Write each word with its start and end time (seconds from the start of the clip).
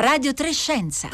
Radio 0.00 0.32
Trescenza. 0.32 1.10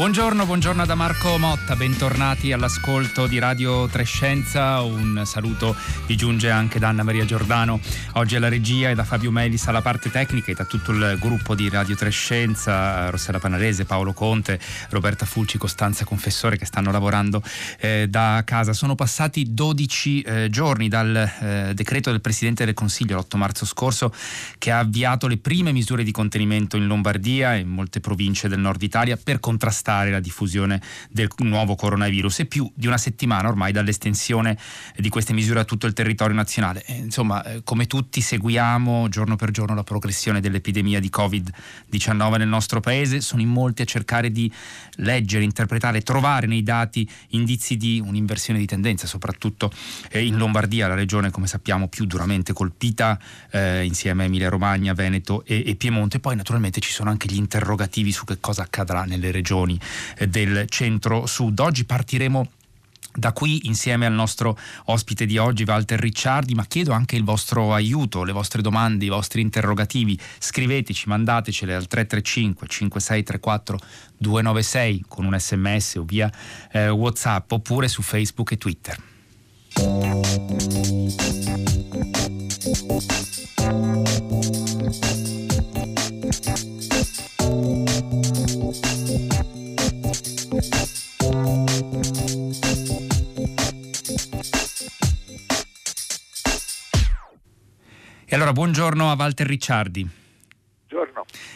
Buongiorno, 0.00 0.46
buongiorno 0.46 0.86
da 0.86 0.94
Marco 0.94 1.36
Motta, 1.36 1.76
bentornati 1.76 2.52
all'ascolto 2.52 3.26
di 3.26 3.38
Radio 3.38 3.86
Trescenza, 3.86 4.80
un 4.80 5.24
saluto 5.26 5.76
vi 6.06 6.16
giunge 6.16 6.48
anche 6.48 6.78
da 6.78 6.88
Anna 6.88 7.02
Maria 7.02 7.26
Giordano, 7.26 7.78
oggi 8.14 8.34
alla 8.34 8.48
regia 8.48 8.88
e 8.88 8.94
da 8.94 9.04
Fabio 9.04 9.30
Melis 9.30 9.66
alla 9.66 9.82
parte 9.82 10.10
tecnica 10.10 10.52
e 10.52 10.54
da 10.54 10.64
tutto 10.64 10.92
il 10.92 11.18
gruppo 11.20 11.54
di 11.54 11.68
Radio 11.68 11.96
Trescenza, 11.96 13.10
Rossella 13.10 13.40
Panarese, 13.40 13.84
Paolo 13.84 14.14
Conte, 14.14 14.58
Roberta 14.88 15.26
Fulci, 15.26 15.58
Costanza 15.58 16.06
Confessore 16.06 16.56
che 16.56 16.64
stanno 16.64 16.90
lavorando 16.90 17.42
eh, 17.78 18.06
da 18.08 18.40
casa. 18.46 18.72
Sono 18.72 18.94
passati 18.94 19.52
12 19.52 20.22
eh, 20.22 20.48
giorni 20.48 20.88
dal 20.88 21.14
eh, 21.14 21.72
decreto 21.74 22.10
del 22.10 22.22
Presidente 22.22 22.64
del 22.64 22.72
Consiglio 22.72 23.18
l'8 23.18 23.36
marzo 23.36 23.66
scorso 23.66 24.14
che 24.56 24.70
ha 24.70 24.78
avviato 24.78 25.26
le 25.26 25.36
prime 25.36 25.72
misure 25.72 26.04
di 26.04 26.10
contenimento 26.10 26.78
in 26.78 26.86
Lombardia 26.86 27.54
e 27.54 27.58
in 27.58 27.68
molte 27.68 28.00
province 28.00 28.48
del 28.48 28.60
nord 28.60 28.80
Italia 28.80 29.18
per 29.22 29.40
contrastare 29.40 29.88
contrastare 29.90 30.10
la 30.10 30.20
diffusione 30.20 30.80
del 31.10 31.28
nuovo 31.38 31.74
coronavirus 31.74 32.40
e 32.40 32.46
più 32.46 32.70
di 32.74 32.86
una 32.86 32.98
settimana 32.98 33.48
ormai 33.48 33.72
dall'estensione 33.72 34.56
di 34.96 35.08
queste 35.08 35.32
misure 35.32 35.60
a 35.60 35.64
tutto 35.64 35.86
il 35.86 35.92
territorio 35.92 36.34
nazionale. 36.34 36.84
E, 36.86 36.94
insomma, 36.94 37.42
eh, 37.42 37.62
come 37.64 37.86
tutti 37.86 38.20
seguiamo 38.20 39.08
giorno 39.08 39.36
per 39.36 39.50
giorno 39.50 39.74
la 39.74 39.82
progressione 39.82 40.40
dell'epidemia 40.40 41.00
di 41.00 41.10
Covid-19 41.12 42.38
nel 42.38 42.48
nostro 42.48 42.80
paese, 42.80 43.20
sono 43.20 43.42
in 43.42 43.48
molti 43.48 43.82
a 43.82 43.84
cercare 43.84 44.30
di 44.30 44.50
leggere, 44.96 45.42
interpretare, 45.44 46.02
trovare 46.02 46.46
nei 46.46 46.62
dati 46.62 47.08
indizi 47.30 47.76
di 47.76 48.00
un'inversione 48.04 48.58
di 48.58 48.66
tendenza, 48.66 49.06
soprattutto 49.06 49.72
eh, 50.10 50.24
in 50.24 50.36
Lombardia, 50.36 50.86
la 50.86 50.94
regione 50.94 51.30
come 51.30 51.46
sappiamo 51.46 51.88
più 51.88 52.04
duramente 52.06 52.52
colpita 52.52 53.18
eh, 53.50 53.84
insieme 53.84 54.22
a 54.22 54.26
Emilia 54.26 54.48
Romagna, 54.48 54.92
Veneto 54.92 55.44
e, 55.44 55.64
e 55.66 55.74
Piemonte. 55.74 56.20
Poi 56.20 56.36
naturalmente 56.36 56.80
ci 56.80 56.92
sono 56.92 57.10
anche 57.10 57.26
gli 57.28 57.36
interrogativi 57.36 58.12
su 58.12 58.24
che 58.24 58.38
cosa 58.40 58.62
accadrà 58.62 59.04
nelle 59.04 59.30
regioni 59.30 59.79
eh, 60.16 60.28
del 60.28 60.66
centro-sud. 60.68 61.58
Oggi 61.58 61.84
partiremo 61.84 62.48
da 63.12 63.32
qui 63.32 63.66
insieme 63.66 64.06
al 64.06 64.12
nostro 64.12 64.56
ospite 64.84 65.26
di 65.26 65.36
oggi 65.36 65.64
Walter 65.66 65.98
Ricciardi, 65.98 66.54
ma 66.54 66.64
chiedo 66.66 66.92
anche 66.92 67.16
il 67.16 67.24
vostro 67.24 67.74
aiuto, 67.74 68.22
le 68.22 68.32
vostre 68.32 68.62
domande, 68.62 69.04
i 69.04 69.08
vostri 69.08 69.40
interrogativi. 69.40 70.18
Scriveteci, 70.38 71.08
mandatecele 71.08 71.74
al 71.74 71.86
335 71.86 72.66
5634 72.68 73.78
296 74.16 75.04
con 75.08 75.24
un 75.24 75.36
sms 75.38 75.96
o 75.96 76.04
via 76.04 76.30
eh, 76.70 76.88
WhatsApp 76.88 77.50
oppure 77.50 77.88
su 77.88 78.02
Facebook 78.02 78.52
e 78.52 78.58
Twitter. 78.58 78.98
E 98.32 98.36
allora 98.36 98.52
buongiorno 98.52 99.10
a 99.10 99.16
Walter 99.16 99.44
Ricciardi. 99.44 100.19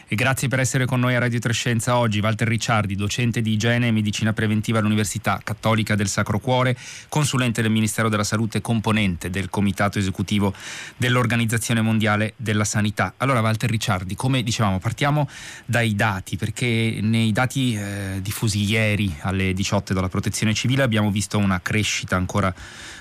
E 0.06 0.16
grazie 0.16 0.48
per 0.48 0.60
essere 0.60 0.84
con 0.84 1.00
noi 1.00 1.14
a 1.14 1.18
Radio 1.18 1.38
Trescenza 1.38 1.96
oggi. 1.96 2.20
Walter 2.20 2.46
Ricciardi, 2.46 2.94
docente 2.94 3.40
di 3.40 3.52
igiene 3.52 3.86
e 3.86 3.90
medicina 3.90 4.34
preventiva 4.34 4.78
all'Università 4.78 5.40
Cattolica 5.42 5.94
del 5.94 6.08
Sacro 6.08 6.38
Cuore, 6.40 6.76
consulente 7.08 7.62
del 7.62 7.70
Ministero 7.70 8.10
della 8.10 8.22
Salute, 8.22 8.60
componente 8.60 9.30
del 9.30 9.48
comitato 9.48 9.98
esecutivo 9.98 10.52
dell'Organizzazione 10.98 11.80
Mondiale 11.80 12.34
della 12.36 12.64
Sanità. 12.64 13.14
Allora 13.16 13.40
Walter 13.40 13.70
Ricciardi, 13.70 14.14
come 14.14 14.42
dicevamo, 14.42 14.78
partiamo 14.78 15.26
dai 15.64 15.94
dati, 15.94 16.36
perché 16.36 16.98
nei 17.00 17.32
dati 17.32 17.74
eh, 17.74 18.18
diffusi 18.20 18.62
ieri 18.62 19.10
alle 19.22 19.54
18 19.54 19.94
dalla 19.94 20.10
Protezione 20.10 20.52
Civile 20.52 20.82
abbiamo 20.82 21.10
visto 21.10 21.38
una 21.38 21.62
crescita 21.62 22.14
ancora 22.14 22.54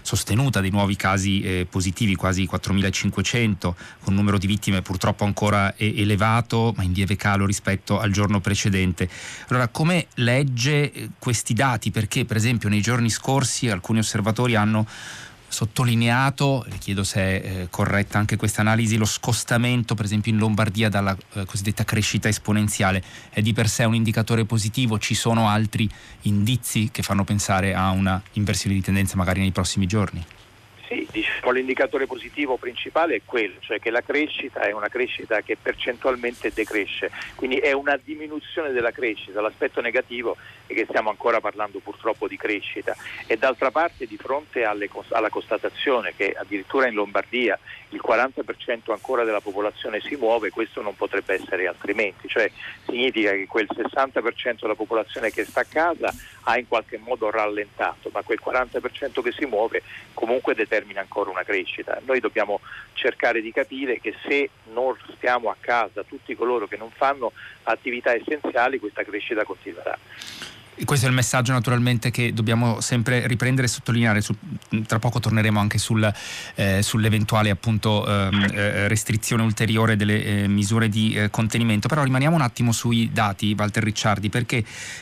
sostenuta 0.04 0.62
dei 0.62 0.70
nuovi 0.70 0.96
casi 0.96 1.42
eh, 1.42 1.68
positivi, 1.70 2.16
quasi 2.16 2.48
4.500, 2.50 3.58
con 3.60 3.76
un 4.06 4.16
numero 4.16 4.38
di 4.38 4.48
vittime 4.48 4.82
purtroppo 4.82 5.26
ancora 5.26 5.76
elevato, 5.76 6.74
ma 6.78 6.84
in 6.84 6.94
lieve 7.04 7.16
calo 7.16 7.46
rispetto 7.46 8.00
al 8.00 8.12
giorno 8.12 8.40
precedente. 8.40 9.10
Allora, 9.50 9.68
come 9.68 10.08
legge 10.16 10.92
eh, 10.92 11.10
questi 11.20 11.54
dati? 11.54 11.92
Perché, 11.92 12.26
per 12.26 12.38
esempio, 12.38 12.70
nei 12.70 12.82
giorni 12.82 13.10
scorsi 13.10 13.70
alcuni 13.70 14.00
osservatori 14.00 14.56
hanno 14.56 14.88
sottolineato, 15.54 16.66
le 16.68 16.78
chiedo 16.80 17.04
se 17.04 17.20
è 17.20 17.46
eh, 17.46 17.68
corretta 17.70 18.18
anche 18.18 18.38
questa 18.38 18.62
analisi, 18.62 18.98
lo 18.98 19.06
scostamento 19.06 19.94
per 19.94 20.06
esempio 20.06 20.32
in 20.32 20.40
Lombardia 20.40 20.90
dalla 20.90 21.16
eh, 21.34 21.46
cosiddetta 21.46 21.84
crescita 21.84 22.28
esponenziale 22.28 23.04
è 23.30 23.40
di 23.42 23.54
per 23.54 23.70
sé 23.70 23.84
un 23.84 23.94
indicatore 23.94 24.46
positivo, 24.46 24.98
ci 24.98 25.14
sono 25.14 25.48
altri 25.48 25.88
indizi 26.22 26.90
che 26.92 27.04
fanno 27.04 27.24
pensare 27.24 27.76
a 27.76 27.92
una 27.92 28.20
inversione 28.34 28.74
di 28.74 28.82
tendenza 28.82 29.16
magari 29.16 29.42
nei 29.42 29.52
prossimi 29.52 29.86
giorni? 29.86 30.26
Sì, 30.88 31.03
diciamo, 31.14 31.52
l'indicatore 31.52 32.08
positivo 32.08 32.58
principale 32.58 33.16
è 33.16 33.22
quello, 33.24 33.54
cioè 33.60 33.80
che 33.80 33.92
la 33.92 34.02
crescita 34.02 34.62
è 34.62 34.72
una 34.72 34.90
crescita 34.90 35.42
che 35.42 35.56
percentualmente 35.62 36.52
decresce, 36.52 37.12
quindi 37.36 37.58
è 37.58 37.72
una 37.72 38.00
diminuzione 38.04 38.72
della 38.72 38.92
crescita, 38.92 39.40
l'aspetto 39.40 39.80
negativo 39.80 40.36
è 40.66 40.74
che 40.74 40.86
stiamo 40.90 41.12
ancora 41.12 41.40
parlando 41.40 41.80
purtroppo 41.80 42.28
di 42.28 42.36
crescita. 42.36 42.96
E 43.28 43.38
d'altra 43.38 43.70
parte 43.70 44.08
di 44.08 44.18
fronte 44.18 44.64
alle, 44.64 44.90
alla 45.10 45.30
constatazione 45.30 46.14
che 46.16 46.34
addirittura 46.36 46.88
in 46.88 46.96
Lombardia 46.96 47.60
il 47.90 48.02
40% 48.04 48.92
ancora 48.92 49.24
della 49.24 49.40
popolazione 49.40 50.02
si 50.02 50.16
muove, 50.16 50.50
questo 50.50 50.82
non 50.82 50.96
potrebbe 50.96 51.36
essere 51.36 51.68
altrimenti, 51.68 52.28
cioè 52.28 52.50
significa 52.86 53.32
che 53.32 53.46
quel 53.46 53.68
60% 53.72 54.62
della 54.62 54.74
popolazione 54.74 55.30
che 55.30 55.46
sta 55.46 55.62
a 55.62 55.66
casa 55.66 56.12
ha 56.46 56.58
in 56.58 56.68
qualche 56.68 56.98
modo 56.98 57.30
rallentato, 57.30 58.10
ma 58.12 58.24
quel 58.24 58.42
40% 58.44 59.22
che 59.22 59.32
si 59.32 59.46
muove 59.46 59.84
comunque 60.14 60.56
determina 60.56 61.03
ancora 61.04 61.30
una 61.30 61.44
crescita. 61.44 62.00
Noi 62.06 62.20
dobbiamo 62.20 62.60
cercare 62.94 63.42
di 63.42 63.52
capire 63.52 64.00
che 64.00 64.16
se 64.28 64.50
non 64.74 64.98
stiamo 65.16 65.50
a 65.50 65.56
casa 65.60 66.04
tutti 66.04 66.36
coloro 66.36 66.68
che 66.68 66.78
non 66.78 66.90
fanno 66.92 67.32
attività 67.64 68.14
essenziali, 68.14 68.80
questa 68.80 69.04
crescita 69.04 69.44
continuerà. 69.44 69.98
Questo 70.86 71.06
è 71.06 71.10
il 71.10 71.16
messaggio 71.16 71.52
naturalmente 71.52 72.10
che 72.10 72.34
dobbiamo 72.34 72.82
sempre 72.82 73.28
riprendere 73.28 73.68
e 73.68 73.70
sottolineare. 73.70 74.22
Su, 74.22 74.36
tra 74.88 74.98
poco 74.98 75.20
torneremo 75.20 75.60
anche 75.60 75.78
sul, 75.78 76.12
eh, 76.56 76.82
sull'eventuale 76.82 77.52
appunto, 77.52 78.06
ehm, 78.08 78.48
eh, 78.52 78.88
restrizione 78.88 79.44
ulteriore 79.44 79.96
delle 79.96 80.24
eh, 80.24 80.48
misure 80.48 80.90
di 80.90 81.14
eh, 81.14 81.30
contenimento. 81.30 81.88
Però 81.88 82.04
rimaniamo 82.04 82.36
un 82.36 82.42
attimo 82.42 82.72
sui 82.72 83.12
dati, 83.14 83.54
Walter 83.56 83.84
Ricciardi, 83.84 84.30
perché 84.30 84.58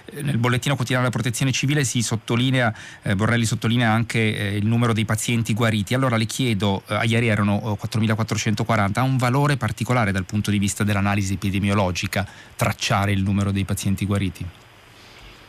eh, 0.05 0.21
nel 0.21 0.37
bollettino 0.37 0.75
quotidiano 0.75 1.07
della 1.07 1.15
protezione 1.15 1.53
civile 1.53 1.85
si 1.85 2.01
sottolinea, 2.01 2.73
eh, 3.03 3.15
Borrelli 3.15 3.45
sottolinea 3.45 3.91
anche 3.91 4.19
il 4.19 4.65
numero 4.65 4.91
dei 4.91 5.05
pazienti 5.05 5.53
guariti. 5.53 5.93
Allora 5.93 6.17
le 6.17 6.25
chiedo, 6.25 6.83
ieri 7.03 7.27
erano 7.27 7.77
4.440, 7.81 8.99
ha 8.99 9.03
un 9.03 9.15
valore 9.15 9.55
particolare 9.55 10.11
dal 10.11 10.25
punto 10.25 10.51
di 10.51 10.59
vista 10.59 10.83
dell'analisi 10.83 11.33
epidemiologica 11.33 12.27
tracciare 12.57 13.13
il 13.13 13.23
numero 13.23 13.51
dei 13.51 13.63
pazienti 13.63 14.05
guariti? 14.05 14.45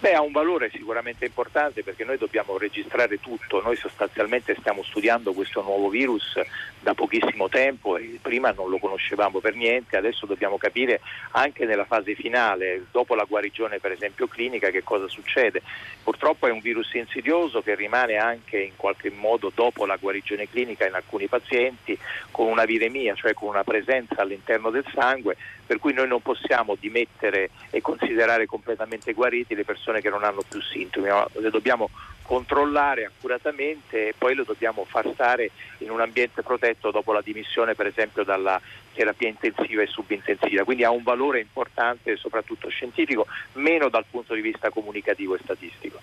Beh, 0.02 0.14
ha 0.14 0.20
un 0.20 0.32
valore 0.32 0.68
sicuramente 0.68 1.26
importante 1.26 1.84
perché 1.84 2.02
noi 2.02 2.18
dobbiamo 2.18 2.58
registrare 2.58 3.20
tutto, 3.20 3.62
noi 3.62 3.76
sostanzialmente 3.76 4.56
stiamo 4.58 4.82
studiando 4.82 5.32
questo 5.32 5.62
nuovo 5.62 5.88
virus 5.88 6.40
da 6.80 6.92
pochissimo 6.92 7.48
tempo 7.48 7.96
e 7.96 8.18
prima 8.20 8.50
non 8.50 8.68
lo 8.68 8.78
conoscevamo 8.78 9.38
per 9.38 9.54
niente, 9.54 9.96
adesso 9.96 10.26
dobbiamo 10.26 10.58
capire 10.58 11.00
anche 11.30 11.66
nella 11.66 11.84
fase 11.84 12.16
finale, 12.16 12.86
dopo 12.90 13.14
la 13.14 13.22
guarigione 13.22 13.78
per 13.78 13.92
esempio 13.92 14.26
clinica, 14.26 14.70
che 14.70 14.82
cosa 14.82 15.06
succede. 15.06 15.62
Purtroppo 16.02 16.48
è 16.48 16.50
un 16.50 16.58
virus 16.58 16.92
insidioso 16.94 17.62
che 17.62 17.76
rimane 17.76 18.16
anche 18.16 18.58
in 18.58 18.72
qualche 18.74 19.08
modo 19.08 19.52
dopo 19.54 19.86
la 19.86 19.98
guarigione 20.00 20.48
clinica 20.48 20.84
in 20.84 20.94
alcuni 20.94 21.28
pazienti 21.28 21.96
con 22.32 22.48
una 22.48 22.64
viremia, 22.64 23.14
cioè 23.14 23.34
con 23.34 23.50
una 23.50 23.62
presenza 23.62 24.22
all'interno 24.22 24.70
del 24.70 24.84
sangue, 24.92 25.36
per 25.66 25.78
cui 25.78 25.92
noi 25.92 26.08
non 26.08 26.20
possiamo 26.20 26.76
dimettere 26.78 27.50
e 27.70 27.80
considerare 27.80 28.46
completamente 28.46 29.12
guariti 29.12 29.54
le 29.54 29.64
persone 29.64 30.00
che 30.00 30.10
non 30.10 30.24
hanno 30.24 30.42
più 30.48 30.60
sintomi, 30.60 31.08
le 31.32 31.50
dobbiamo 31.50 31.90
controllare 32.22 33.04
accuratamente 33.04 34.08
e 34.08 34.14
poi 34.16 34.34
lo 34.34 34.44
dobbiamo 34.44 34.84
far 34.84 35.10
stare 35.12 35.50
in 35.78 35.90
un 35.90 36.00
ambiente 36.00 36.42
protetto 36.42 36.90
dopo 36.90 37.12
la 37.12 37.20
dimissione 37.20 37.74
per 37.74 37.86
esempio 37.86 38.24
dalla 38.24 38.60
terapia 38.94 39.28
intensiva 39.28 39.82
e 39.82 39.86
subintensiva, 39.86 40.64
quindi 40.64 40.84
ha 40.84 40.90
un 40.90 41.02
valore 41.02 41.40
importante 41.40 42.16
soprattutto 42.16 42.68
scientifico, 42.68 43.26
meno 43.54 43.88
dal 43.88 44.04
punto 44.08 44.34
di 44.34 44.40
vista 44.40 44.70
comunicativo 44.70 45.34
e 45.34 45.40
statistico. 45.42 46.00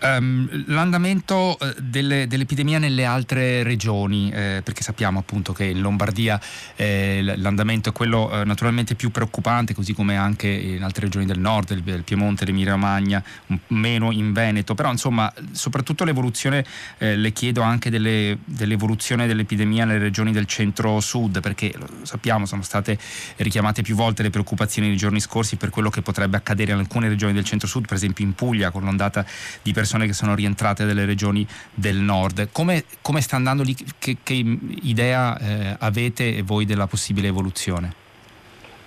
Um, 0.00 0.64
l'andamento 0.66 1.58
eh, 1.58 1.74
delle, 1.78 2.26
dell'epidemia 2.26 2.78
nelle 2.78 3.06
altre 3.06 3.62
regioni, 3.62 4.30
eh, 4.30 4.60
perché 4.62 4.82
sappiamo 4.82 5.18
appunto 5.18 5.54
che 5.54 5.64
in 5.64 5.80
Lombardia 5.80 6.38
eh, 6.76 7.22
l'andamento 7.36 7.88
è 7.88 7.92
quello 7.92 8.30
eh, 8.30 8.44
naturalmente 8.44 8.96
più 8.96 9.10
preoccupante, 9.10 9.72
così 9.72 9.94
come 9.94 10.16
anche 10.16 10.48
in 10.48 10.82
altre 10.82 11.04
regioni 11.04 11.24
del 11.24 11.38
nord, 11.38 11.70
il, 11.70 11.82
il 11.86 12.02
Piemonte, 12.02 12.44
l'Emilia 12.44 12.72
Romagna, 12.72 13.22
meno 13.68 14.10
in 14.10 14.34
Veneto, 14.34 14.74
però 14.74 14.90
insomma 14.90 15.32
soprattutto 15.52 16.04
l'evoluzione, 16.04 16.66
eh, 16.98 17.16
le 17.16 17.32
chiedo 17.32 17.62
anche 17.62 17.88
delle, 17.88 18.36
dell'evoluzione 18.44 19.26
dell'epidemia 19.26 19.86
nelle 19.86 20.00
regioni 20.00 20.32
del 20.32 20.44
centro-sud, 20.44 21.40
perché 21.40 21.72
lo 21.78 21.88
sappiamo 22.02 22.44
sono 22.44 22.62
state 22.62 22.98
richiamate 23.36 23.80
più 23.80 23.94
volte 23.94 24.22
le 24.22 24.30
preoccupazioni 24.30 24.88
nei 24.88 24.98
giorni 24.98 25.20
scorsi 25.20 25.56
per 25.56 25.70
quello 25.70 25.88
che 25.88 26.02
potrebbe 26.02 26.36
accadere 26.36 26.72
in 26.72 26.78
alcune 26.78 27.08
regioni 27.08 27.32
del 27.32 27.44
centro-sud, 27.44 27.86
per 27.86 27.96
esempio 27.96 28.22
in 28.22 28.34
Puglia 28.34 28.70
con 28.70 28.82
l'ondata 28.84 29.24
di 29.62 29.72
persone 29.72 29.92
persone 29.94 30.06
che 30.06 30.12
sono 30.12 30.34
rientrate 30.34 30.84
dalle 30.84 31.04
regioni 31.04 31.46
del 31.72 31.96
nord. 31.96 32.48
Come, 32.52 32.84
come 33.00 33.20
sta 33.20 33.36
andando 33.36 33.62
lì? 33.62 33.74
Che, 33.98 34.18
che 34.22 34.34
idea 34.82 35.38
eh, 35.38 35.76
avete 35.78 36.42
voi 36.42 36.64
della 36.64 36.86
possibile 36.86 37.28
evoluzione? 37.28 38.02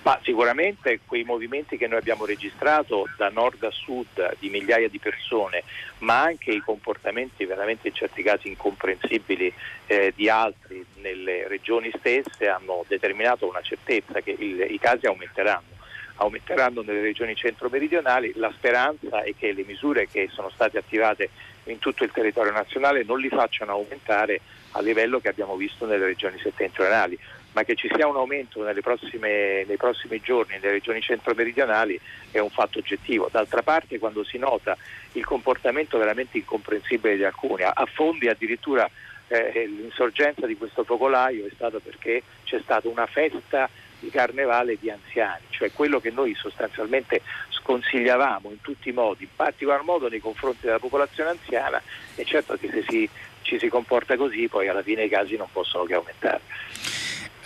Ma 0.03 0.17
sicuramente 0.23 1.01
quei 1.05 1.23
movimenti 1.23 1.75
che 1.75 1.87
noi 1.87 1.99
abbiamo 1.99 2.25
registrato 2.25 3.07
da 3.17 3.27
nord 3.27 3.61
a 3.63 3.71
sud 3.71 4.37
di 4.39 4.49
migliaia 4.49 4.87
di 4.87 4.99
persone, 4.99 5.63
ma 5.99 6.21
anche 6.21 6.51
i 6.51 6.61
comportamenti 6.61 7.43
veramente 7.43 7.89
in 7.89 7.93
certi 7.93 8.23
casi 8.23 8.47
incomprensibili 8.47 9.51
eh, 9.87 10.13
di 10.15 10.29
altri 10.29 10.85
nelle 11.01 11.47
regioni 11.49 11.91
stesse 11.97 12.47
hanno 12.47 12.85
determinato 12.87 13.49
una 13.49 13.61
certezza 13.61 14.21
che 14.21 14.33
il, 14.39 14.65
i 14.69 14.79
casi 14.79 15.07
aumenteranno 15.07 15.76
aumenteranno 16.17 16.81
nelle 16.81 17.01
regioni 17.01 17.35
centro-meridionali. 17.35 18.33
La 18.35 18.51
speranza 18.55 19.23
è 19.23 19.33
che 19.37 19.53
le 19.53 19.63
misure 19.65 20.07
che 20.07 20.29
sono 20.31 20.49
state 20.49 20.77
attivate 20.77 21.29
in 21.65 21.79
tutto 21.79 22.03
il 22.03 22.11
territorio 22.11 22.51
nazionale 22.51 23.03
non 23.03 23.19
li 23.19 23.29
facciano 23.29 23.71
aumentare 23.73 24.41
a 24.71 24.81
livello 24.81 25.19
che 25.19 25.29
abbiamo 25.29 25.55
visto 25.55 25.85
nelle 25.85 26.05
regioni 26.05 26.37
settentrionali, 26.39 27.17
ma 27.53 27.63
che 27.63 27.75
ci 27.75 27.89
sia 27.93 28.07
un 28.07 28.15
aumento 28.15 28.63
prossime, 28.81 29.63
nei 29.65 29.77
prossimi 29.77 30.19
giorni 30.19 30.55
nelle 30.55 30.73
regioni 30.73 31.01
centro-meridionali 31.01 31.99
è 32.31 32.39
un 32.39 32.49
fatto 32.49 32.79
oggettivo. 32.79 33.29
D'altra 33.31 33.63
parte 33.63 33.97
quando 33.99 34.23
si 34.23 34.37
nota 34.37 34.77
il 35.13 35.25
comportamento 35.25 35.97
veramente 35.97 36.37
incomprensibile 36.37 37.15
di 37.15 37.23
alcuni, 37.23 37.63
a 37.63 37.87
fondi 37.91 38.27
addirittura 38.27 38.89
eh, 39.27 39.65
l'insorgenza 39.67 40.45
di 40.45 40.55
questo 40.55 40.83
focolaio 40.83 41.45
è 41.45 41.51
stata 41.53 41.79
perché 41.79 42.23
c'è 42.43 42.59
stata 42.61 42.87
una 42.87 43.07
festa 43.07 43.69
di 43.99 44.09
carnevale 44.09 44.77
di 44.79 44.89
anziani, 44.89 45.43
cioè 45.49 45.71
quello 45.71 45.99
che 45.99 46.11
noi 46.11 46.35
sostanzialmente 46.35 47.21
sconsigliavamo 47.49 48.49
in 48.51 48.61
tutti 48.61 48.89
i 48.89 48.93
modi, 48.93 49.23
in 49.23 49.29
particolar 49.35 49.83
modo 49.83 50.07
nei 50.07 50.19
confronti 50.19 50.65
della 50.65 50.79
popolazione 50.79 51.31
anziana 51.31 51.81
e 52.15 52.23
certo 52.23 52.55
che 52.55 52.69
se 52.69 52.83
si, 52.87 53.09
ci 53.41 53.59
si 53.59 53.67
comporta 53.69 54.15
così 54.15 54.47
poi 54.47 54.67
alla 54.67 54.83
fine 54.83 55.05
i 55.05 55.09
casi 55.09 55.35
non 55.35 55.47
possono 55.51 55.83
che 55.83 55.93
aumentare. 55.95 56.41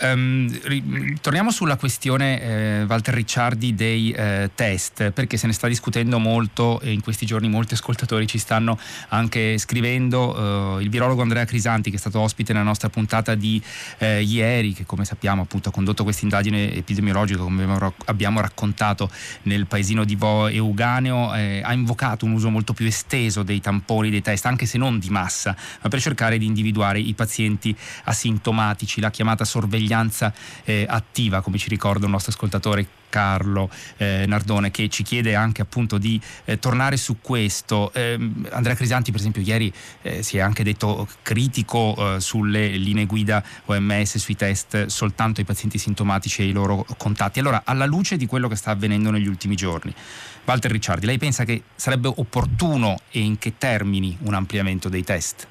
Um, 0.03 0.49
torniamo 1.21 1.51
sulla 1.51 1.75
questione 1.75 2.41
eh, 2.41 2.83
Walter 2.87 3.13
Ricciardi 3.13 3.75
dei 3.75 4.11
eh, 4.11 4.49
test, 4.55 5.11
perché 5.11 5.37
se 5.37 5.45
ne 5.45 5.53
sta 5.53 5.67
discutendo 5.67 6.17
molto 6.17 6.79
e 6.79 6.91
in 6.91 7.01
questi 7.01 7.27
giorni 7.27 7.47
molti 7.49 7.75
ascoltatori 7.75 8.25
ci 8.25 8.39
stanno 8.39 8.79
anche 9.09 9.59
scrivendo. 9.59 10.75
Uh, 10.75 10.79
il 10.79 10.89
virologo 10.89 11.21
Andrea 11.21 11.45
Crisanti, 11.45 11.91
che 11.91 11.97
è 11.97 11.99
stato 11.99 12.19
ospite 12.19 12.51
nella 12.51 12.65
nostra 12.65 12.89
puntata 12.89 13.35
di 13.35 13.61
eh, 13.99 14.23
ieri, 14.23 14.73
che 14.73 14.87
come 14.87 15.05
sappiamo 15.05 15.43
appunto 15.43 15.69
ha 15.69 15.71
condotto 15.71 16.01
questa 16.03 16.23
indagine 16.23 16.73
epidemiologica, 16.73 17.39
come 17.39 17.91
abbiamo 18.05 18.41
raccontato 18.41 19.07
nel 19.43 19.67
paesino 19.67 20.03
di 20.03 20.15
Vo 20.15 20.47
Euganeo, 20.47 21.31
eh, 21.35 21.61
ha 21.63 21.73
invocato 21.73 22.25
un 22.25 22.31
uso 22.31 22.49
molto 22.49 22.73
più 22.73 22.87
esteso 22.87 23.43
dei 23.43 23.61
tamponi, 23.61 24.09
dei 24.09 24.23
test, 24.23 24.47
anche 24.47 24.65
se 24.65 24.79
non 24.79 24.97
di 24.97 25.09
massa, 25.09 25.55
ma 25.83 25.89
per 25.89 26.01
cercare 26.01 26.39
di 26.39 26.47
individuare 26.47 26.99
i 26.99 27.13
pazienti 27.13 27.75
asintomatici. 28.05 28.99
La 28.99 29.11
chiamata 29.11 29.45
sorveglianza 29.45 29.89
sorveglianza 29.91 30.33
eh, 30.63 30.85
attiva, 30.87 31.41
come 31.41 31.57
ci 31.57 31.69
ricorda 31.69 32.05
il 32.05 32.11
nostro 32.11 32.31
ascoltatore 32.31 32.87
Carlo 33.09 33.69
eh, 33.97 34.23
Nardone 34.25 34.71
che 34.71 34.87
ci 34.87 35.03
chiede 35.03 35.35
anche 35.35 35.61
appunto 35.61 35.97
di 35.97 36.19
eh, 36.45 36.59
tornare 36.59 36.95
su 36.95 37.17
questo. 37.19 37.91
Eh, 37.93 38.17
Andrea 38.51 38.73
Crisanti 38.73 39.11
per 39.11 39.19
esempio 39.19 39.41
ieri 39.41 39.71
eh, 40.01 40.23
si 40.23 40.37
è 40.37 40.39
anche 40.39 40.63
detto 40.63 41.07
critico 41.21 42.15
eh, 42.15 42.21
sulle 42.21 42.69
linee 42.69 43.05
guida 43.05 43.43
OMS 43.65 44.17
sui 44.17 44.37
test 44.37 44.85
soltanto 44.85 45.41
ai 45.41 45.45
pazienti 45.45 45.77
sintomatici 45.77 46.41
e 46.41 46.45
ai 46.45 46.51
loro 46.53 46.85
contatti. 46.97 47.39
Allora 47.39 47.63
alla 47.65 47.85
luce 47.85 48.15
di 48.15 48.25
quello 48.25 48.47
che 48.47 48.55
sta 48.55 48.71
avvenendo 48.71 49.11
negli 49.11 49.27
ultimi 49.27 49.55
giorni, 49.55 49.93
Walter 50.45 50.71
Ricciardi, 50.71 51.05
lei 51.05 51.17
pensa 51.17 51.43
che 51.43 51.63
sarebbe 51.75 52.07
opportuno 52.07 52.97
e 53.11 53.19
in 53.19 53.37
che 53.37 53.57
termini 53.57 54.17
un 54.21 54.33
ampliamento 54.33 54.87
dei 54.87 55.03
test? 55.03 55.47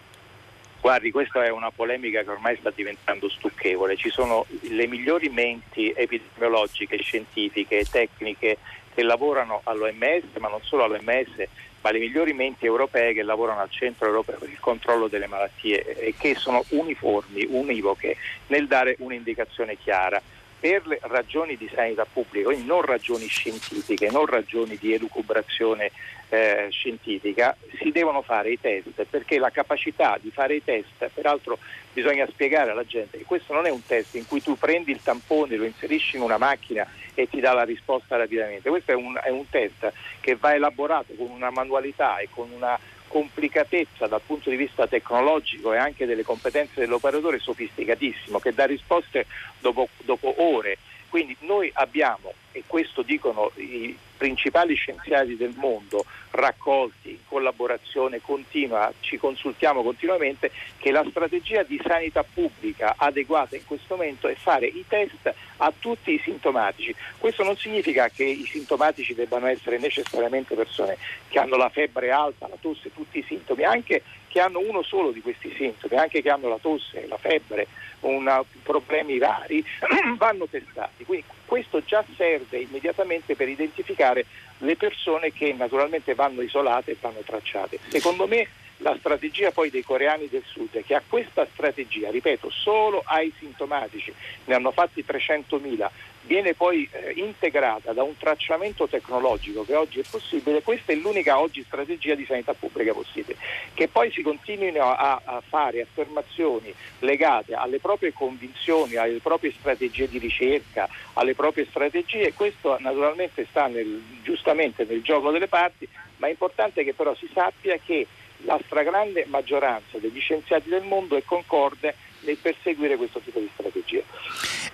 Guardi, 0.80 1.10
questa 1.10 1.44
è 1.44 1.50
una 1.50 1.70
polemica 1.70 2.22
che 2.22 2.30
ormai 2.30 2.56
sta 2.56 2.72
diventando 2.74 3.28
stucchevole. 3.28 3.96
Ci 3.96 4.08
sono 4.08 4.46
le 4.62 4.86
migliori 4.86 5.28
menti 5.28 5.92
epidemiologiche, 5.94 6.96
scientifiche, 6.96 7.84
tecniche 7.84 8.56
che 8.94 9.02
lavorano 9.02 9.60
all'OMS, 9.64 10.24
ma 10.38 10.48
non 10.48 10.62
solo 10.62 10.84
all'OMS, 10.84 11.46
ma 11.82 11.90
le 11.90 11.98
migliori 11.98 12.32
menti 12.32 12.64
europee 12.64 13.12
che 13.12 13.22
lavorano 13.22 13.60
al 13.60 13.70
centro 13.70 14.06
europeo 14.06 14.38
per 14.38 14.48
il 14.48 14.58
controllo 14.58 15.08
delle 15.08 15.26
malattie 15.26 15.84
e 15.84 16.14
che 16.18 16.34
sono 16.34 16.64
uniformi, 16.70 17.46
univoche 17.50 18.16
nel 18.46 18.66
dare 18.66 18.96
un'indicazione 19.00 19.76
chiara 19.76 20.20
per 20.58 20.86
le 20.86 20.98
ragioni 21.02 21.56
di 21.56 21.70
sanità 21.74 22.06
pubblica, 22.10 22.48
quindi 22.48 22.66
non 22.66 22.82
ragioni 22.82 23.26
scientifiche, 23.26 24.10
non 24.10 24.26
ragioni 24.26 24.76
di 24.78 24.94
elucubrazione 24.94 25.90
eh, 26.30 26.68
scientifica, 26.70 27.56
si 27.78 27.90
devono 27.90 28.22
fare 28.22 28.50
i 28.50 28.60
test 28.60 29.04
perché 29.04 29.38
la 29.38 29.50
capacità 29.50 30.16
di 30.20 30.30
fare 30.30 30.54
i 30.54 30.64
test, 30.64 31.10
peraltro 31.12 31.58
bisogna 31.92 32.26
spiegare 32.28 32.70
alla 32.70 32.86
gente 32.86 33.18
che 33.18 33.24
questo 33.24 33.52
non 33.52 33.66
è 33.66 33.70
un 33.70 33.84
test 33.84 34.14
in 34.14 34.26
cui 34.26 34.40
tu 34.40 34.56
prendi 34.56 34.92
il 34.92 35.02
tampone, 35.02 35.56
lo 35.56 35.64
inserisci 35.64 36.16
in 36.16 36.22
una 36.22 36.38
macchina 36.38 36.86
e 37.14 37.28
ti 37.28 37.40
dà 37.40 37.52
la 37.52 37.64
risposta 37.64 38.16
rapidamente, 38.16 38.70
questo 38.70 38.92
è 38.92 38.94
un, 38.94 39.18
è 39.22 39.30
un 39.30 39.48
test 39.50 39.92
che 40.20 40.36
va 40.36 40.54
elaborato 40.54 41.12
con 41.14 41.30
una 41.30 41.50
manualità 41.50 42.18
e 42.18 42.28
con 42.30 42.50
una 42.50 42.78
complicatezza 43.08 44.06
dal 44.06 44.22
punto 44.24 44.50
di 44.50 44.56
vista 44.56 44.86
tecnologico 44.86 45.72
e 45.72 45.78
anche 45.78 46.06
delle 46.06 46.22
competenze 46.22 46.78
dell'operatore 46.78 47.40
sofisticatissimo 47.40 48.38
che 48.38 48.54
dà 48.54 48.66
risposte 48.66 49.26
dopo, 49.58 49.88
dopo 50.04 50.32
ore. 50.38 50.78
Quindi 51.10 51.36
noi 51.40 51.68
abbiamo, 51.74 52.32
e 52.52 52.62
questo 52.68 53.02
dicono 53.02 53.50
i 53.56 53.96
principali 54.16 54.74
scienziati 54.74 55.36
del 55.36 55.54
mondo 55.56 56.04
raccolti 56.30 57.10
in 57.10 57.18
collaborazione 57.26 58.20
continua, 58.20 58.92
ci 59.00 59.18
consultiamo 59.18 59.82
continuamente, 59.82 60.52
che 60.78 60.92
la 60.92 61.04
strategia 61.10 61.64
di 61.64 61.80
sanità 61.84 62.22
pubblica 62.22 62.94
adeguata 62.96 63.56
in 63.56 63.64
questo 63.66 63.96
momento 63.96 64.28
è 64.28 64.34
fare 64.36 64.66
i 64.66 64.84
test 64.86 65.34
a 65.56 65.72
tutti 65.76 66.12
i 66.12 66.20
sintomatici. 66.22 66.94
Questo 67.18 67.42
non 67.42 67.56
significa 67.56 68.08
che 68.08 68.24
i 68.24 68.44
sintomatici 68.44 69.12
debbano 69.12 69.46
essere 69.46 69.78
necessariamente 69.78 70.54
persone 70.54 70.96
che 71.28 71.40
hanno 71.40 71.56
la 71.56 71.70
febbre 71.70 72.12
alta, 72.12 72.46
la 72.46 72.56
tosse, 72.60 72.92
tutti 72.94 73.18
i 73.18 73.24
sintomi, 73.26 73.64
anche 73.64 74.02
che 74.28 74.40
hanno 74.40 74.60
uno 74.60 74.82
solo 74.82 75.10
di 75.10 75.20
questi 75.20 75.52
sintomi, 75.56 75.96
anche 75.96 76.22
che 76.22 76.30
hanno 76.30 76.48
la 76.48 76.58
tosse, 76.58 77.06
la 77.08 77.18
febbre, 77.18 77.66
una, 78.00 78.44
problemi 78.62 79.18
rari, 79.18 79.64
vanno 80.16 80.46
testati. 80.46 81.04
Quindi 81.04 81.24
questo 81.44 81.82
già 81.84 82.04
serve 82.16 82.58
immediatamente 82.58 83.34
per 83.34 83.48
identificare 83.48 84.26
le 84.58 84.76
persone 84.76 85.32
che 85.32 85.52
naturalmente 85.52 86.14
vanno 86.14 86.42
isolate 86.42 86.92
e 86.92 86.96
vanno 87.00 87.20
tracciate. 87.24 87.78
Secondo 87.88 88.26
me 88.26 88.48
la 88.78 88.96
strategia 88.98 89.50
poi 89.50 89.68
dei 89.68 89.82
coreani 89.82 90.28
del 90.28 90.44
sud 90.46 90.74
è 90.76 90.84
che 90.84 90.94
a 90.94 91.02
questa 91.06 91.46
strategia, 91.52 92.10
ripeto, 92.10 92.50
solo 92.50 93.02
ai 93.04 93.32
sintomatici, 93.38 94.12
ne 94.44 94.54
hanno 94.54 94.70
fatti 94.70 95.04
300.000, 95.06 95.88
viene 96.22 96.54
poi 96.54 96.88
eh, 96.92 97.12
integrata 97.16 97.92
da 97.92 98.02
un 98.02 98.16
tracciamento 98.16 98.86
tecnologico 98.86 99.64
che 99.64 99.74
oggi 99.74 100.00
è 100.00 100.04
possibile, 100.08 100.62
questa 100.62 100.92
è 100.92 100.96
l'unica 100.96 101.38
oggi 101.40 101.64
strategia 101.64 102.14
di 102.14 102.24
sanità 102.24 102.52
pubblica 102.52 102.92
possibile. 102.92 103.38
Che 103.72 103.88
poi 103.88 104.10
si 104.12 104.22
continuino 104.22 104.82
a, 104.82 105.20
a 105.24 105.42
fare 105.46 105.80
affermazioni 105.80 106.74
legate 107.00 107.54
alle 107.54 107.78
proprie 107.78 108.12
convinzioni, 108.12 108.96
alle 108.96 109.20
proprie 109.20 109.52
strategie 109.52 110.08
di 110.08 110.18
ricerca, 110.18 110.88
alle 111.14 111.34
proprie 111.34 111.66
strategie, 111.68 112.34
questo 112.34 112.76
naturalmente 112.78 113.46
sta 113.48 113.66
nel, 113.66 114.02
giustamente 114.22 114.84
nel 114.84 115.02
gioco 115.02 115.30
delle 115.30 115.48
parti, 115.48 115.88
ma 116.18 116.26
è 116.26 116.30
importante 116.30 116.84
che 116.84 116.94
però 116.94 117.14
si 117.14 117.28
sappia 117.32 117.78
che 117.78 118.06
la 118.44 118.58
stragrande 118.64 119.26
maggioranza 119.26 119.98
degli 119.98 120.20
scienziati 120.20 120.68
del 120.68 120.82
mondo 120.82 121.16
è 121.16 121.22
concorde 121.24 121.94
nel 122.20 122.36
perseguire 122.40 122.96
questo 122.96 123.20
tipo 123.24 123.38
di 123.38 123.48
strategia. 123.52 124.02